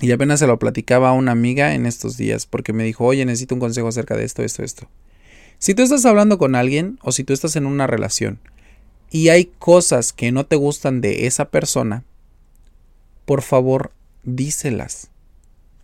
Y 0.00 0.10
apenas 0.10 0.40
se 0.40 0.48
lo 0.48 0.58
platicaba 0.58 1.10
a 1.10 1.12
una 1.12 1.30
amiga 1.30 1.74
en 1.74 1.86
estos 1.86 2.16
días, 2.16 2.46
porque 2.46 2.72
me 2.72 2.82
dijo, 2.82 3.04
oye, 3.04 3.24
necesito 3.24 3.54
un 3.54 3.60
consejo 3.60 3.88
acerca 3.88 4.16
de 4.16 4.24
esto, 4.24 4.42
esto, 4.42 4.64
esto. 4.64 4.88
Si 5.58 5.74
tú 5.74 5.82
estás 5.82 6.04
hablando 6.04 6.38
con 6.38 6.56
alguien 6.56 6.98
o 7.02 7.12
si 7.12 7.22
tú 7.22 7.32
estás 7.32 7.54
en 7.54 7.66
una 7.66 7.86
relación 7.86 8.40
y 9.12 9.28
hay 9.28 9.52
cosas 9.60 10.12
que 10.12 10.32
no 10.32 10.44
te 10.44 10.56
gustan 10.56 11.00
de 11.00 11.26
esa 11.26 11.50
persona, 11.50 12.02
por 13.24 13.42
favor, 13.42 13.92
díselas. 14.22 15.10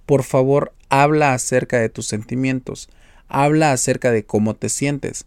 Por 0.07 0.23
favor, 0.23 0.73
habla 0.89 1.35
acerca 1.35 1.79
de 1.79 1.89
tus 1.89 2.07
sentimientos. 2.07 2.89
Habla 3.29 3.73
acerca 3.73 4.11
de 4.11 4.25
cómo 4.25 4.55
te 4.55 4.69
sientes. 4.69 5.27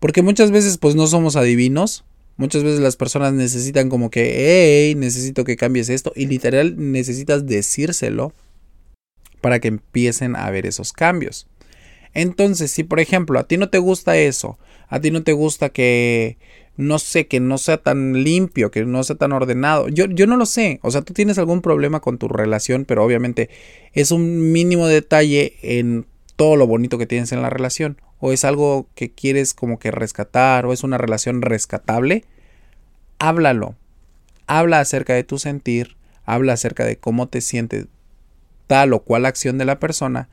Porque 0.00 0.22
muchas 0.22 0.50
veces 0.50 0.78
pues 0.78 0.94
no 0.94 1.06
somos 1.06 1.36
adivinos. 1.36 2.04
Muchas 2.36 2.64
veces 2.64 2.80
las 2.80 2.96
personas 2.96 3.32
necesitan 3.34 3.88
como 3.88 4.10
que, 4.10 4.86
hey, 4.86 4.94
necesito 4.96 5.44
que 5.44 5.56
cambies 5.56 5.88
esto. 5.88 6.12
Y 6.16 6.26
literal 6.26 6.74
necesitas 6.76 7.46
decírselo 7.46 8.32
para 9.40 9.60
que 9.60 9.68
empiecen 9.68 10.34
a 10.34 10.50
ver 10.50 10.66
esos 10.66 10.92
cambios. 10.92 11.46
Entonces, 12.14 12.70
si 12.70 12.84
por 12.84 13.00
ejemplo 13.00 13.38
a 13.38 13.46
ti 13.46 13.56
no 13.56 13.70
te 13.70 13.78
gusta 13.78 14.16
eso, 14.16 14.58
a 14.88 15.00
ti 15.00 15.10
no 15.10 15.22
te 15.22 15.32
gusta 15.32 15.70
que 15.70 16.38
no 16.76 16.98
sé, 16.98 17.26
que 17.26 17.40
no 17.40 17.58
sea 17.58 17.78
tan 17.78 18.24
limpio, 18.24 18.70
que 18.70 18.84
no 18.84 19.04
sea 19.04 19.16
tan 19.16 19.32
ordenado. 19.32 19.88
Yo, 19.88 20.06
yo 20.06 20.26
no 20.26 20.36
lo 20.36 20.46
sé. 20.46 20.80
O 20.82 20.90
sea, 20.90 21.02
tú 21.02 21.12
tienes 21.12 21.38
algún 21.38 21.60
problema 21.60 22.00
con 22.00 22.18
tu 22.18 22.28
relación, 22.28 22.84
pero 22.84 23.04
obviamente 23.04 23.50
es 23.92 24.10
un 24.10 24.52
mínimo 24.52 24.86
detalle 24.86 25.54
en 25.62 26.06
todo 26.36 26.56
lo 26.56 26.66
bonito 26.66 26.98
que 26.98 27.06
tienes 27.06 27.32
en 27.32 27.42
la 27.42 27.50
relación. 27.50 28.00
O 28.20 28.32
es 28.32 28.44
algo 28.44 28.86
que 28.94 29.10
quieres 29.10 29.52
como 29.52 29.78
que 29.78 29.90
rescatar, 29.90 30.64
o 30.64 30.72
es 30.72 30.82
una 30.82 30.98
relación 30.98 31.42
rescatable. 31.42 32.24
Háblalo. 33.18 33.74
Habla 34.46 34.80
acerca 34.80 35.14
de 35.14 35.24
tu 35.24 35.38
sentir, 35.38 35.96
habla 36.24 36.54
acerca 36.54 36.84
de 36.84 36.96
cómo 36.96 37.28
te 37.28 37.40
sientes 37.40 37.86
tal 38.66 38.92
o 38.92 39.00
cual 39.00 39.26
acción 39.26 39.58
de 39.58 39.64
la 39.64 39.78
persona, 39.78 40.28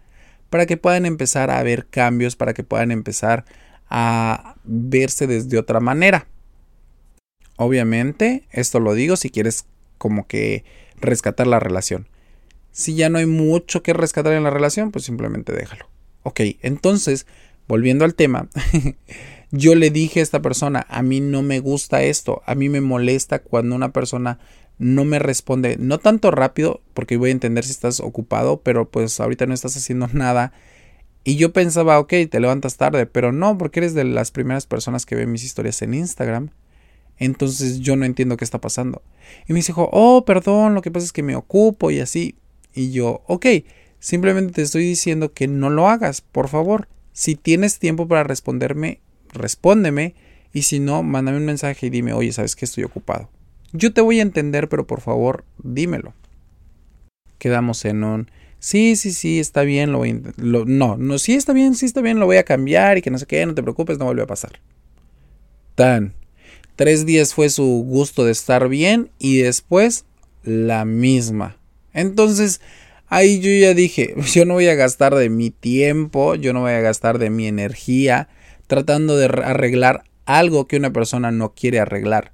para 0.50 0.66
que 0.66 0.78
puedan 0.78 1.06
empezar 1.06 1.52
a 1.52 1.62
ver 1.64 1.88
cambios, 1.88 2.36
para 2.36 2.54
que 2.54 2.64
puedan 2.64 2.92
empezar 2.92 3.44
a 3.44 3.46
verse 4.64 5.28
desde 5.28 5.58
otra 5.58 5.80
manera. 5.80 6.28
Obviamente, 7.58 8.48
esto 8.52 8.80
lo 8.80 8.94
digo 8.94 9.16
si 9.16 9.30
quieres 9.30 9.66
como 9.98 10.28
que 10.28 10.64
rescatar 11.02 11.48
la 11.48 11.60
relación. 11.60 12.08
Si 12.72 12.96
ya 12.96 13.10
no 13.10 13.18
hay 13.18 13.26
mucho 13.26 13.84
que 13.84 13.94
rescatar 13.94 14.34
en 14.34 14.44
la 14.44 14.50
relación, 14.50 14.92
pues 14.92 15.06
simplemente 15.06 15.54
déjalo. 15.54 15.88
Ok, 16.24 16.42
entonces, 16.62 17.26
volviendo 17.68 18.06
al 18.06 18.16
tema, 18.16 18.50
yo 19.52 19.76
le 19.76 19.90
dije 19.90 20.20
a 20.20 20.24
esta 20.24 20.42
persona, 20.42 20.86
a 20.90 21.02
mí 21.02 21.20
no 21.20 21.42
me 21.42 21.60
gusta 21.60 22.04
esto, 22.04 22.42
a 22.46 22.56
mí 22.56 22.70
me 22.70 22.82
molesta 22.82 23.40
cuando 23.40 23.76
una 23.76 23.92
persona 23.92 24.40
no 24.78 25.04
me 25.04 25.20
responde, 25.20 25.76
no 25.78 25.98
tanto 25.98 26.32
rápido, 26.32 26.82
porque 26.94 27.18
voy 27.18 27.30
a 27.30 27.34
entender 27.34 27.66
si 27.66 27.72
estás 27.72 28.00
ocupado, 28.00 28.62
pero 28.62 28.90
pues 28.90 29.20
ahorita 29.20 29.46
no 29.46 29.54
estás 29.54 29.76
haciendo 29.76 30.08
nada. 30.14 30.54
Y 31.30 31.36
yo 31.36 31.54
pensaba, 31.54 32.00
ok, 32.00 32.12
te 32.28 32.40
levantas 32.40 32.78
tarde, 32.78 33.06
pero 33.06 33.32
no, 33.32 33.56
porque 33.56 33.82
eres 33.82 33.94
de 33.94 34.04
las 34.04 34.32
primeras 34.32 34.66
personas 34.66 35.06
que 35.06 35.14
ven 35.14 35.32
mis 35.32 35.44
historias 35.44 35.80
en 35.84 35.94
Instagram. 35.94 36.50
Entonces 37.20 37.82
yo 37.82 37.96
no 37.96 38.06
entiendo 38.06 38.36
qué 38.36 38.44
está 38.44 38.60
pasando. 38.60 39.04
Y 39.48 39.54
me 39.54 39.62
dijo, 39.62 39.92
oh, 39.92 40.26
perdón, 40.26 40.74
lo 40.74 40.82
que 40.82 40.90
pasa 40.90 41.06
es 41.06 41.12
que 41.12 41.22
me 41.22 41.36
ocupo 41.36 41.92
y 41.92 42.00
así. 42.00 42.34
Y 42.74 42.90
yo, 42.90 43.22
ok, 43.28 43.46
simplemente 44.00 44.54
te 44.54 44.62
estoy 44.64 44.82
diciendo 44.82 45.32
que 45.32 45.48
no 45.48 45.70
lo 45.70 45.88
hagas, 45.88 46.22
por 46.22 46.48
favor. 46.48 46.88
Si 47.14 47.36
tienes 47.36 47.78
tiempo 47.78 48.08
para 48.08 48.24
responderme, 48.24 49.00
respóndeme. 49.32 50.16
Y 50.52 50.64
si 50.64 50.80
no, 50.80 51.04
mándame 51.04 51.38
un 51.38 51.46
mensaje 51.46 51.86
y 51.86 51.90
dime, 51.92 52.12
oye, 52.14 52.32
¿sabes 52.32 52.56
que 52.56 52.66
estoy 52.66 52.86
ocupado? 52.86 53.30
Yo 53.72 53.94
te 53.94 54.02
voy 54.02 54.18
a 54.18 54.24
entender, 54.24 54.68
pero 54.68 54.88
por 54.88 55.02
favor, 55.02 55.46
dímelo. 55.62 56.16
Quedamos 57.38 57.86
en 57.86 58.04
un, 58.04 58.32
sí, 58.60 58.96
sí, 58.96 59.12
sí, 59.12 59.40
está 59.40 59.64
bien, 59.64 59.92
lo 59.92 60.00
voy 60.00 60.12
a... 60.12 60.42
Lo, 60.42 60.66
no, 60.66 60.98
no, 60.98 61.18
sí 61.20 61.34
está 61.34 61.54
bien, 61.54 61.76
sí 61.76 61.86
está 61.86 62.02
bien, 62.02 62.20
lo 62.20 62.26
voy 62.26 62.38
a 62.38 62.44
cambiar 62.44 62.98
y 62.98 63.02
que 63.02 63.12
no 63.12 63.18
sé 63.18 63.26
qué, 63.26 63.46
no 63.46 63.56
te 63.56 63.64
preocupes, 63.64 63.98
no 63.98 64.06
vuelve 64.06 64.24
a 64.24 64.28
pasar. 64.28 64.60
Tan. 65.76 66.14
Tres 66.76 67.06
días 67.06 67.34
fue 67.34 67.50
su 67.50 67.84
gusto 67.88 68.26
de 68.26 68.32
estar 68.32 68.70
bien 68.70 69.10
y 69.20 69.38
después 69.40 70.06
la 70.44 70.86
misma. 70.86 71.58
Entonces, 71.94 72.62
ahí 73.08 73.40
yo 73.40 73.50
ya 73.50 73.74
dije, 73.74 74.16
yo 74.34 74.46
no 74.46 74.54
voy 74.56 74.68
a 74.68 74.76
gastar 74.76 75.16
de 75.16 75.30
mi 75.30 75.50
tiempo, 75.50 76.36
yo 76.36 76.54
no 76.54 76.62
voy 76.62 76.72
a 76.72 76.82
gastar 76.82 77.20
de 77.20 77.30
mi 77.30 77.48
energía 77.48 78.30
tratando 78.68 79.18
de 79.18 79.26
arreglar 79.26 80.04
algo 80.26 80.68
que 80.68 80.78
una 80.78 80.94
persona 80.94 81.32
no 81.32 81.54
quiere 81.54 81.80
arreglar. 81.80 82.34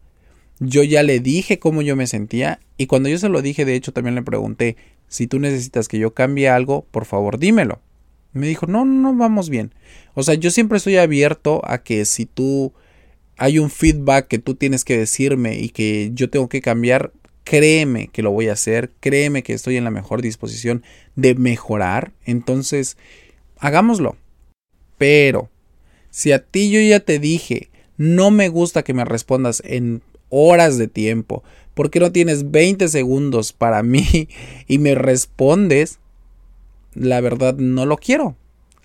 Yo 0.59 0.83
ya 0.83 1.03
le 1.03 1.19
dije 1.19 1.59
cómo 1.59 1.81
yo 1.81 1.95
me 1.95 2.07
sentía 2.07 2.59
y 2.77 2.88
cuando 2.88 3.09
yo 3.09 3.17
se 3.17 3.29
lo 3.29 3.41
dije, 3.41 3.65
de 3.65 3.75
hecho, 3.75 3.91
también 3.91 4.15
le 4.15 4.21
pregunté, 4.21 4.77
si 5.07 5.27
tú 5.27 5.39
necesitas 5.39 5.88
que 5.88 6.00
yo 6.00 6.13
cambie 6.13 6.50
algo, 6.50 6.85
por 6.91 7.05
favor 7.05 7.39
dímelo. 7.39 7.81
Me 8.33 8.47
dijo, 8.47 8.65
no, 8.65 8.83
no, 8.83 9.13
no, 9.13 9.15
vamos 9.15 9.50
bien. 9.50 9.74
O 10.13 10.24
sea, 10.24 10.35
yo 10.35 10.51
siempre 10.51 10.77
estoy 10.77 10.97
abierto 10.97 11.62
a 11.63 11.83
que 11.83 12.03
si 12.05 12.25
tú 12.25 12.74
hay 13.38 13.59
un 13.59 13.69
feedback 13.69 14.27
que 14.27 14.39
tú 14.39 14.55
tienes 14.55 14.83
que 14.83 14.97
decirme 14.97 15.57
y 15.57 15.69
que 15.69 16.12
yo 16.13 16.29
tengo 16.29 16.50
que 16.50 16.62
cambiar, 16.62 17.12
créeme 17.43 18.07
que 18.07 18.24
lo 18.24 18.31
voy 18.31 18.50
a 18.50 18.53
hacer, 18.53 18.91
créeme 19.00 19.43
que 19.43 19.53
estoy 19.53 19.77
en 19.77 19.83
la 19.83 19.91
mejor 19.91 20.21
disposición 20.21 20.83
de 21.15 21.35
mejorar, 21.35 22.12
entonces 22.25 22.97
hagámoslo. 23.57 24.17
Pero, 24.97 25.50
si 26.09 26.31
a 26.31 26.39
ti 26.39 26.69
yo 26.71 26.79
ya 26.81 27.00
te 27.00 27.19
dije, 27.19 27.69
no 27.97 28.31
me 28.31 28.50
gusta 28.50 28.83
que 28.83 28.93
me 28.93 29.05
respondas 29.05 29.62
en 29.65 30.01
horas 30.37 30.77
de 30.77 30.89
tiempo, 30.89 31.43
porque 31.73 32.01
no 32.01 32.11
tienes 32.11 32.51
20 32.51 32.89
segundos 32.89 33.53
para 33.53 33.83
mí 33.83 34.27
y 34.67 34.79
me 34.79 34.95
respondes, 34.95 35.99
la 36.93 37.21
verdad 37.21 37.55
no 37.55 37.85
lo 37.85 37.95
quiero. 37.95 38.35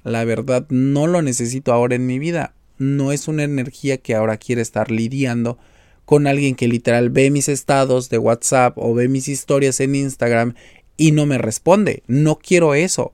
La 0.04 0.25
verdad 0.25 0.64
no 0.71 1.07
lo 1.07 1.23
necesito 1.23 1.73
ahora 1.73 1.97
en 1.97 2.07
mi 2.07 2.19
vida. 2.19 2.54
No 2.78 3.12
es 3.12 3.28
una 3.28 3.43
energía 3.43 3.99
que 3.99 4.15
ahora 4.15 4.39
quiere 4.39 4.63
estar 4.63 4.91
lidiando 4.91 5.58
con 6.04 6.26
alguien 6.26 6.54
que 6.54 6.69
literal 6.69 7.10
ve 7.10 7.30
mis 7.30 7.49
estados 7.49 8.08
de 8.08 8.19
WhatsApp 8.19 8.78
o 8.78 8.95
ve 8.95 9.08
mis 9.08 9.28
historias 9.28 9.80
en 9.80 9.95
Instagram 9.95 10.54
y 10.97 11.13
no 11.13 11.26
me 11.26 11.36
responde. 11.36 12.02
No 12.06 12.39
quiero 12.39 12.75
eso. 12.75 13.13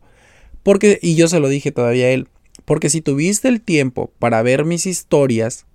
Porque, 0.62 0.99
y 1.03 1.14
yo 1.14 1.27
se 1.29 1.40
lo 1.40 1.49
dije 1.49 1.72
todavía 1.72 2.07
a 2.07 2.11
él, 2.11 2.29
porque 2.64 2.90
si 2.90 3.01
tuviste 3.01 3.49
el 3.49 3.61
tiempo 3.61 4.12
para 4.18 4.42
ver 4.42 4.64
mis 4.64 4.87
historias, 4.87 5.65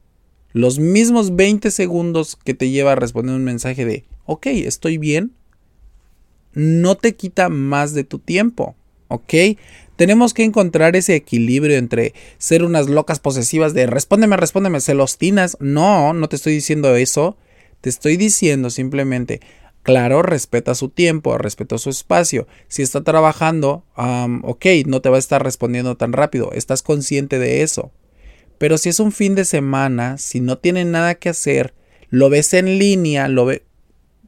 los 0.54 0.80
mismos 0.80 1.36
20 1.36 1.72
segundos 1.72 2.38
que 2.44 2.54
te 2.54 2.70
lleva 2.70 2.94
a 2.94 2.96
responder 2.96 3.36
un 3.36 3.44
mensaje 3.44 3.86
de, 3.86 4.06
ok, 4.26 4.48
estoy 4.48 4.98
bien, 4.98 5.34
no 6.54 6.96
te 6.96 7.16
quita 7.16 7.50
más 7.50 7.94
de 7.94 8.04
tu 8.04 8.20
tiempo, 8.20 8.76
¿ok? 9.08 9.34
Tenemos 9.96 10.34
que 10.34 10.44
encontrar 10.44 10.96
ese 10.96 11.16
equilibrio 11.16 11.78
entre 11.78 12.14
ser 12.38 12.64
unas 12.64 12.90
locas 12.90 13.20
posesivas 13.20 13.74
de 13.74 13.86
respóndeme, 13.86 14.36
respóndeme, 14.36 14.82
celostinas. 14.82 15.58
No, 15.60 16.14
no 16.14 16.28
te 16.28 16.38
estoy 16.38 16.54
diciendo 16.54 16.96
eso. 16.96 17.38
Te 17.82 17.90
estoy 17.90 18.18
diciendo 18.18 18.72
simplemente, 18.72 19.42
claro, 19.84 20.24
respeta 20.24 20.74
su 20.74 20.90
tiempo, 20.90 21.38
respeta 21.38 21.78
su 21.78 21.92
espacio. 21.92 22.48
Si 22.68 22.82
está 22.82 23.04
trabajando, 23.04 23.86
ok, 23.96 24.66
no 24.88 25.02
te 25.02 25.10
va 25.10 25.18
a 25.18 25.20
estar 25.20 25.44
respondiendo 25.44 25.96
tan 25.98 26.14
rápido. 26.14 26.52
Estás 26.52 26.82
consciente 26.82 27.38
de 27.38 27.62
eso. 27.62 27.92
Pero 28.62 28.78
si 28.78 28.90
es 28.90 29.00
un 29.00 29.12
fin 29.12 29.34
de 29.34 29.44
semana, 29.44 30.20
si 30.20 30.40
no 30.40 30.60
tiene 30.60 30.86
nada 30.86 31.16
que 31.16 31.30
hacer, 31.30 31.74
lo 32.12 32.30
ves 32.30 32.54
en 32.54 32.78
línea, 32.78 33.28
lo 33.28 33.46
ve, 33.46 33.64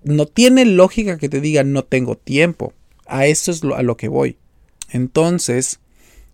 no 0.04 0.26
tiene 0.26 0.66
lógica 0.66 1.20
que 1.20 1.30
te 1.30 1.40
diga 1.40 1.64
no 1.64 1.84
tengo 1.84 2.18
tiempo. 2.18 2.74
A 3.06 3.28
eso 3.28 3.52
es 3.52 3.62
a 3.64 3.84
lo 3.84 3.96
que 3.96 4.08
voy. 4.08 4.38
Entonces, 4.90 5.82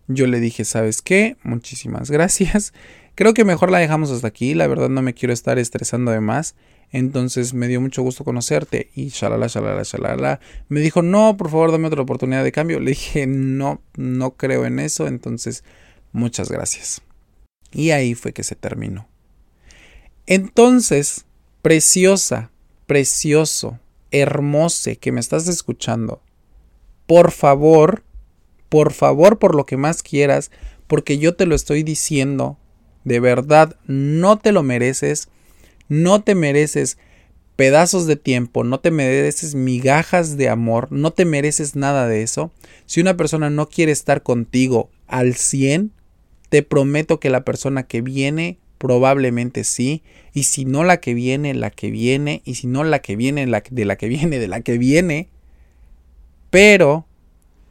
yo 0.07 0.27
le 0.27 0.39
dije, 0.39 0.63
¿sabes 0.63 1.01
qué? 1.01 1.35
Muchísimas 1.43 2.09
gracias. 2.09 2.71
Creo 3.15 3.33
que 3.33 3.43
mejor 3.43 3.69
la 3.69 3.79
dejamos 3.79 4.11
hasta 4.11 4.29
aquí. 4.29 4.53
La 4.53 4.67
verdad 4.67 4.87
no 4.87 5.01
me 5.01 5.13
quiero 5.13 5.33
estar 5.33 5.59
estresando 5.59 6.11
de 6.11 6.21
más. 6.21 6.55
Entonces 6.93 7.53
me 7.53 7.67
dio 7.67 7.81
mucho 7.81 8.01
gusto 8.01 8.23
conocerte. 8.23 8.91
Y 8.95 9.09
shalala, 9.09 9.47
shalala, 9.47 9.83
shalala. 9.83 10.39
Me 10.69 10.79
dijo, 10.79 11.01
no, 11.01 11.35
por 11.35 11.49
favor, 11.49 11.73
dame 11.73 11.87
otra 11.87 12.03
oportunidad 12.03 12.45
de 12.45 12.53
cambio. 12.53 12.79
Le 12.79 12.91
dije, 12.91 13.27
no, 13.27 13.81
no 13.97 14.37
creo 14.37 14.65
en 14.65 14.79
eso. 14.79 15.05
Entonces, 15.05 15.65
muchas 16.13 16.49
gracias. 16.49 17.01
Y 17.71 17.91
ahí 17.91 18.15
fue 18.15 18.33
que 18.33 18.43
se 18.43 18.55
terminó. 18.55 19.07
Entonces, 20.25 21.25
preciosa, 21.61 22.51
precioso, 22.85 23.79
hermoso 24.11 24.91
que 24.99 25.11
me 25.11 25.19
estás 25.19 25.47
escuchando. 25.47 26.21
Por 27.05 27.31
favor, 27.31 28.03
por 28.69 28.93
favor, 28.93 29.39
por 29.39 29.55
lo 29.55 29.65
que 29.65 29.77
más 29.77 30.03
quieras, 30.03 30.51
porque 30.87 31.17
yo 31.17 31.35
te 31.35 31.45
lo 31.45 31.55
estoy 31.55 31.83
diciendo, 31.83 32.57
de 33.03 33.19
verdad, 33.19 33.75
no 33.85 34.37
te 34.37 34.51
lo 34.51 34.63
mereces, 34.63 35.29
no 35.87 36.21
te 36.21 36.35
mereces 36.35 36.97
pedazos 37.55 38.07
de 38.07 38.15
tiempo, 38.15 38.63
no 38.63 38.79
te 38.79 38.91
mereces 38.91 39.53
migajas 39.53 40.37
de 40.37 40.49
amor, 40.49 40.91
no 40.91 41.11
te 41.11 41.25
mereces 41.25 41.75
nada 41.75 42.07
de 42.07 42.21
eso. 42.21 42.51
Si 42.85 43.01
una 43.01 43.17
persona 43.17 43.49
no 43.49 43.67
quiere 43.67 43.91
estar 43.91 44.23
contigo 44.23 44.89
al 45.07 45.35
100, 45.35 45.91
te 46.49 46.63
prometo 46.63 47.19
que 47.19 47.29
la 47.29 47.45
persona 47.45 47.83
que 47.83 48.01
viene 48.01 48.57
probablemente 48.79 49.63
sí, 49.63 50.03
y 50.33 50.43
si 50.43 50.65
no 50.65 50.83
la 50.83 50.99
que 50.99 51.13
viene, 51.13 51.53
la 51.53 51.69
que 51.69 51.91
viene, 51.91 52.41
y 52.45 52.55
si 52.55 52.65
no 52.65 52.83
la 52.83 52.99
que 52.99 53.15
viene, 53.15 53.45
la 53.45 53.61
de 53.69 53.85
la 53.85 53.97
que 53.97 54.07
viene, 54.07 54.39
de 54.39 54.47
la 54.47 54.61
que 54.61 54.77
viene, 54.77 55.29
pero 56.49 57.05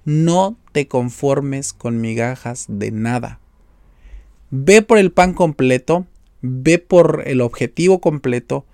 no 0.04 0.56
te 0.72 0.86
conformes 0.86 1.72
con 1.72 2.00
migajas 2.00 2.66
de 2.68 2.92
nada. 2.92 3.40
Ve 4.50 4.82
por 4.82 4.98
el 4.98 5.10
pan 5.10 5.32
completo, 5.32 6.06
ve 6.42 6.78
por 6.78 7.24
el 7.26 7.40
objetivo 7.40 8.00
completo, 8.00 8.66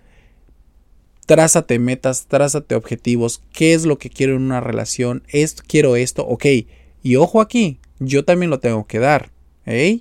trázate 1.26 1.78
metas, 1.78 2.26
trázate 2.26 2.74
objetivos, 2.74 3.42
qué 3.52 3.74
es 3.74 3.86
lo 3.86 3.98
que 3.98 4.10
quiero 4.10 4.34
en 4.34 4.42
una 4.42 4.60
relación, 4.60 5.22
esto, 5.28 5.62
quiero 5.66 5.96
esto, 5.96 6.26
ok, 6.26 6.46
y 7.02 7.16
ojo 7.16 7.40
aquí, 7.40 7.78
yo 7.98 8.24
también 8.24 8.50
lo 8.50 8.60
tengo 8.60 8.86
que 8.86 8.98
dar, 8.98 9.30
¿eh? 9.66 10.00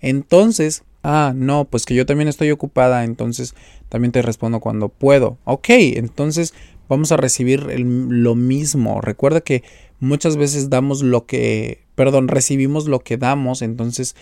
Entonces, 0.00 0.84
ah, 1.02 1.32
no, 1.34 1.64
pues 1.66 1.84
que 1.84 1.94
yo 1.94 2.06
también 2.06 2.28
estoy 2.28 2.50
ocupada, 2.50 3.04
entonces 3.04 3.54
también 3.88 4.12
te 4.12 4.22
respondo 4.22 4.60
cuando 4.60 4.88
puedo, 4.88 5.38
ok, 5.44 5.68
entonces 5.68 6.54
vamos 6.88 7.12
a 7.12 7.16
recibir 7.16 7.62
lo 7.80 8.34
mismo, 8.34 9.00
recuerda 9.00 9.40
que 9.40 9.62
muchas 10.00 10.36
veces 10.36 10.70
damos 10.70 11.02
lo 11.02 11.26
que, 11.26 11.84
perdón, 11.94 12.28
recibimos 12.28 12.86
lo 12.86 13.00
que 13.00 13.16
damos, 13.16 13.62
entonces, 13.62 14.16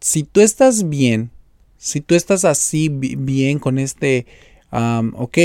si 0.00 0.22
tú 0.22 0.40
estás 0.40 0.88
bien, 0.88 1.30
si 1.76 2.00
tú 2.00 2.14
estás 2.14 2.44
así 2.44 2.88
bien 2.88 3.58
con 3.58 3.78
este, 3.78 4.26
ok, 4.70 5.38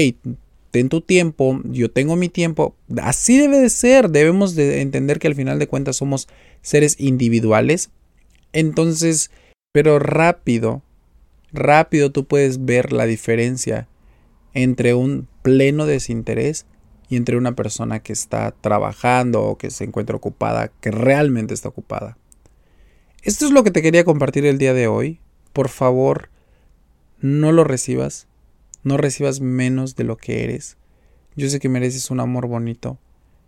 ten 0.73 0.89
tu 0.89 1.01
tiempo, 1.01 1.61
yo 1.65 1.91
tengo 1.91 2.15
mi 2.15 2.29
tiempo, 2.29 2.75
así 2.99 3.37
debe 3.37 3.59
de 3.59 3.69
ser, 3.69 4.09
debemos 4.09 4.55
de 4.55 4.81
entender 4.81 5.19
que 5.19 5.27
al 5.27 5.35
final 5.35 5.59
de 5.59 5.67
cuentas 5.67 5.97
somos 5.97 6.27
seres 6.63 6.99
individuales, 6.99 7.91
entonces, 8.53 9.29
pero 9.71 9.99
rápido, 9.99 10.81
rápido 11.51 12.11
tú 12.11 12.25
puedes 12.25 12.65
ver 12.65 12.91
la 12.91 13.05
diferencia 13.05 13.87
entre 14.55 14.95
un 14.95 15.27
pleno 15.43 15.85
desinterés 15.85 16.65
y 17.07 17.17
entre 17.17 17.37
una 17.37 17.51
persona 17.51 17.99
que 17.99 18.13
está 18.13 18.49
trabajando 18.49 19.43
o 19.43 19.59
que 19.59 19.69
se 19.69 19.83
encuentra 19.83 20.15
ocupada, 20.15 20.71
que 20.81 20.89
realmente 20.89 21.53
está 21.53 21.69
ocupada. 21.69 22.17
Esto 23.21 23.45
es 23.45 23.51
lo 23.51 23.63
que 23.63 23.69
te 23.69 23.83
quería 23.83 24.03
compartir 24.05 24.47
el 24.47 24.57
día 24.57 24.73
de 24.73 24.87
hoy. 24.87 25.19
Por 25.53 25.69
favor, 25.69 26.29
no 27.19 27.51
lo 27.51 27.63
recibas. 27.63 28.25
No 28.83 28.97
recibas 28.97 29.39
menos 29.39 29.95
de 29.95 30.03
lo 30.03 30.17
que 30.17 30.43
eres. 30.43 30.77
Yo 31.35 31.49
sé 31.49 31.59
que 31.59 31.69
mereces 31.69 32.11
un 32.11 32.19
amor 32.19 32.47
bonito. 32.47 32.97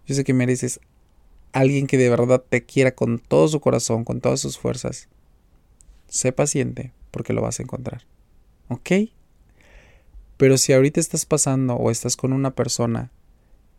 Yo 0.08 0.16
sé 0.16 0.24
que 0.24 0.34
mereces 0.34 0.80
alguien 1.52 1.88
que 1.88 1.98
de 1.98 2.10
verdad 2.10 2.44
te 2.48 2.66
quiera 2.66 2.96
con 2.96 3.20
todo 3.20 3.48
su 3.48 3.60
corazón, 3.60 4.04
con 4.04 4.22
todas 4.22 4.40
sus 4.40 4.58
fuerzas. 4.58 5.08
Sé 6.08 6.32
paciente 6.32 6.94
porque 7.12 7.34
lo 7.34 7.42
vas 7.42 7.60
a 7.60 7.64
encontrar. 7.64 8.06
¿Ok? 8.68 8.92
Pero 10.38 10.58
si 10.58 10.74
ahorita 10.74 11.00
estás 11.00 11.26
pasando 11.26 11.76
o 11.76 11.92
estás 11.92 12.18
con 12.18 12.34
una 12.34 12.56
persona 12.56 13.12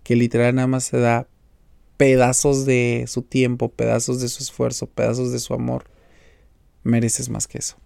que 0.03 0.17
literal 0.17 0.55
nada 0.55 0.69
más 0.69 0.85
se 0.85 0.99
da 0.99 1.27
pedazos 1.97 2.65
de 2.65 3.05
su 3.09 3.23
tiempo, 3.23 3.71
pedazos 3.71 4.21
de 4.21 4.29
su 4.29 4.43
esfuerzo, 4.43 4.87
pedazos 4.87 5.33
de 5.33 5.39
su 5.39 5.55
amor, 5.55 5.85
mereces 6.83 7.29
más 7.29 7.47
que 7.47 7.59
eso. 7.59 7.77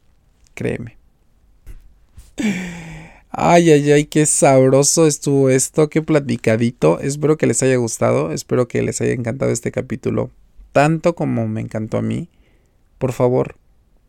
Créeme. 0.55 0.99
Ay, 3.31 3.71
ay, 3.71 3.93
ay, 3.93 4.05
qué 4.07 4.27
sabroso 4.27 5.07
estuvo 5.07 5.51
esto, 5.51 5.89
qué 5.89 6.03
platicadito. 6.03 6.99
Espero 6.99 7.37
que 7.37 7.47
les 7.47 7.63
haya 7.63 7.77
gustado, 7.77 8.33
espero 8.33 8.67
que 8.67 8.83
les 8.83 9.01
haya 9.01 9.13
encantado 9.13 9.53
este 9.53 9.71
capítulo, 9.71 10.31
tanto 10.73 11.15
como 11.15 11.47
me 11.47 11.61
encantó 11.61 11.99
a 11.99 12.03
mí. 12.03 12.29
Por 12.99 13.13
favor, 13.13 13.57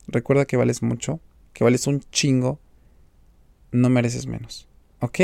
recuerda 0.08 0.46
que 0.46 0.58
vales 0.58 0.82
mucho, 0.82 1.20
que 1.54 1.64
vales 1.64 1.86
un 1.86 2.02
chingo, 2.12 2.60
no 3.72 3.90
mereces 3.90 4.26
menos, 4.26 4.68
¿ok? 5.00 5.20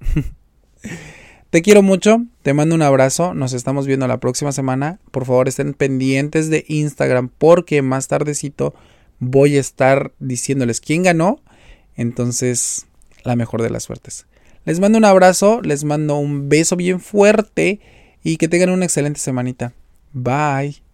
Te 1.50 1.62
quiero 1.62 1.82
mucho, 1.82 2.26
te 2.42 2.52
mando 2.52 2.74
un 2.74 2.82
abrazo, 2.82 3.32
nos 3.32 3.54
estamos 3.54 3.86
viendo 3.86 4.06
la 4.06 4.20
próxima 4.20 4.52
semana. 4.52 5.00
Por 5.10 5.24
favor 5.24 5.48
estén 5.48 5.72
pendientes 5.72 6.50
de 6.50 6.66
Instagram 6.68 7.30
porque 7.38 7.80
más 7.80 8.06
tardecito 8.06 8.74
voy 9.18 9.56
a 9.56 9.60
estar 9.60 10.12
diciéndoles 10.18 10.82
quién 10.82 11.04
ganó. 11.04 11.40
Entonces, 11.96 12.86
la 13.28 13.36
mejor 13.36 13.62
de 13.62 13.70
las 13.70 13.84
suertes. 13.84 14.26
Les 14.64 14.80
mando 14.80 14.98
un 14.98 15.04
abrazo, 15.04 15.60
les 15.62 15.84
mando 15.84 16.16
un 16.16 16.48
beso 16.48 16.76
bien 16.76 16.98
fuerte 16.98 17.80
y 18.24 18.36
que 18.38 18.48
tengan 18.48 18.70
una 18.70 18.84
excelente 18.84 19.20
semanita. 19.20 19.72
Bye. 20.12 20.87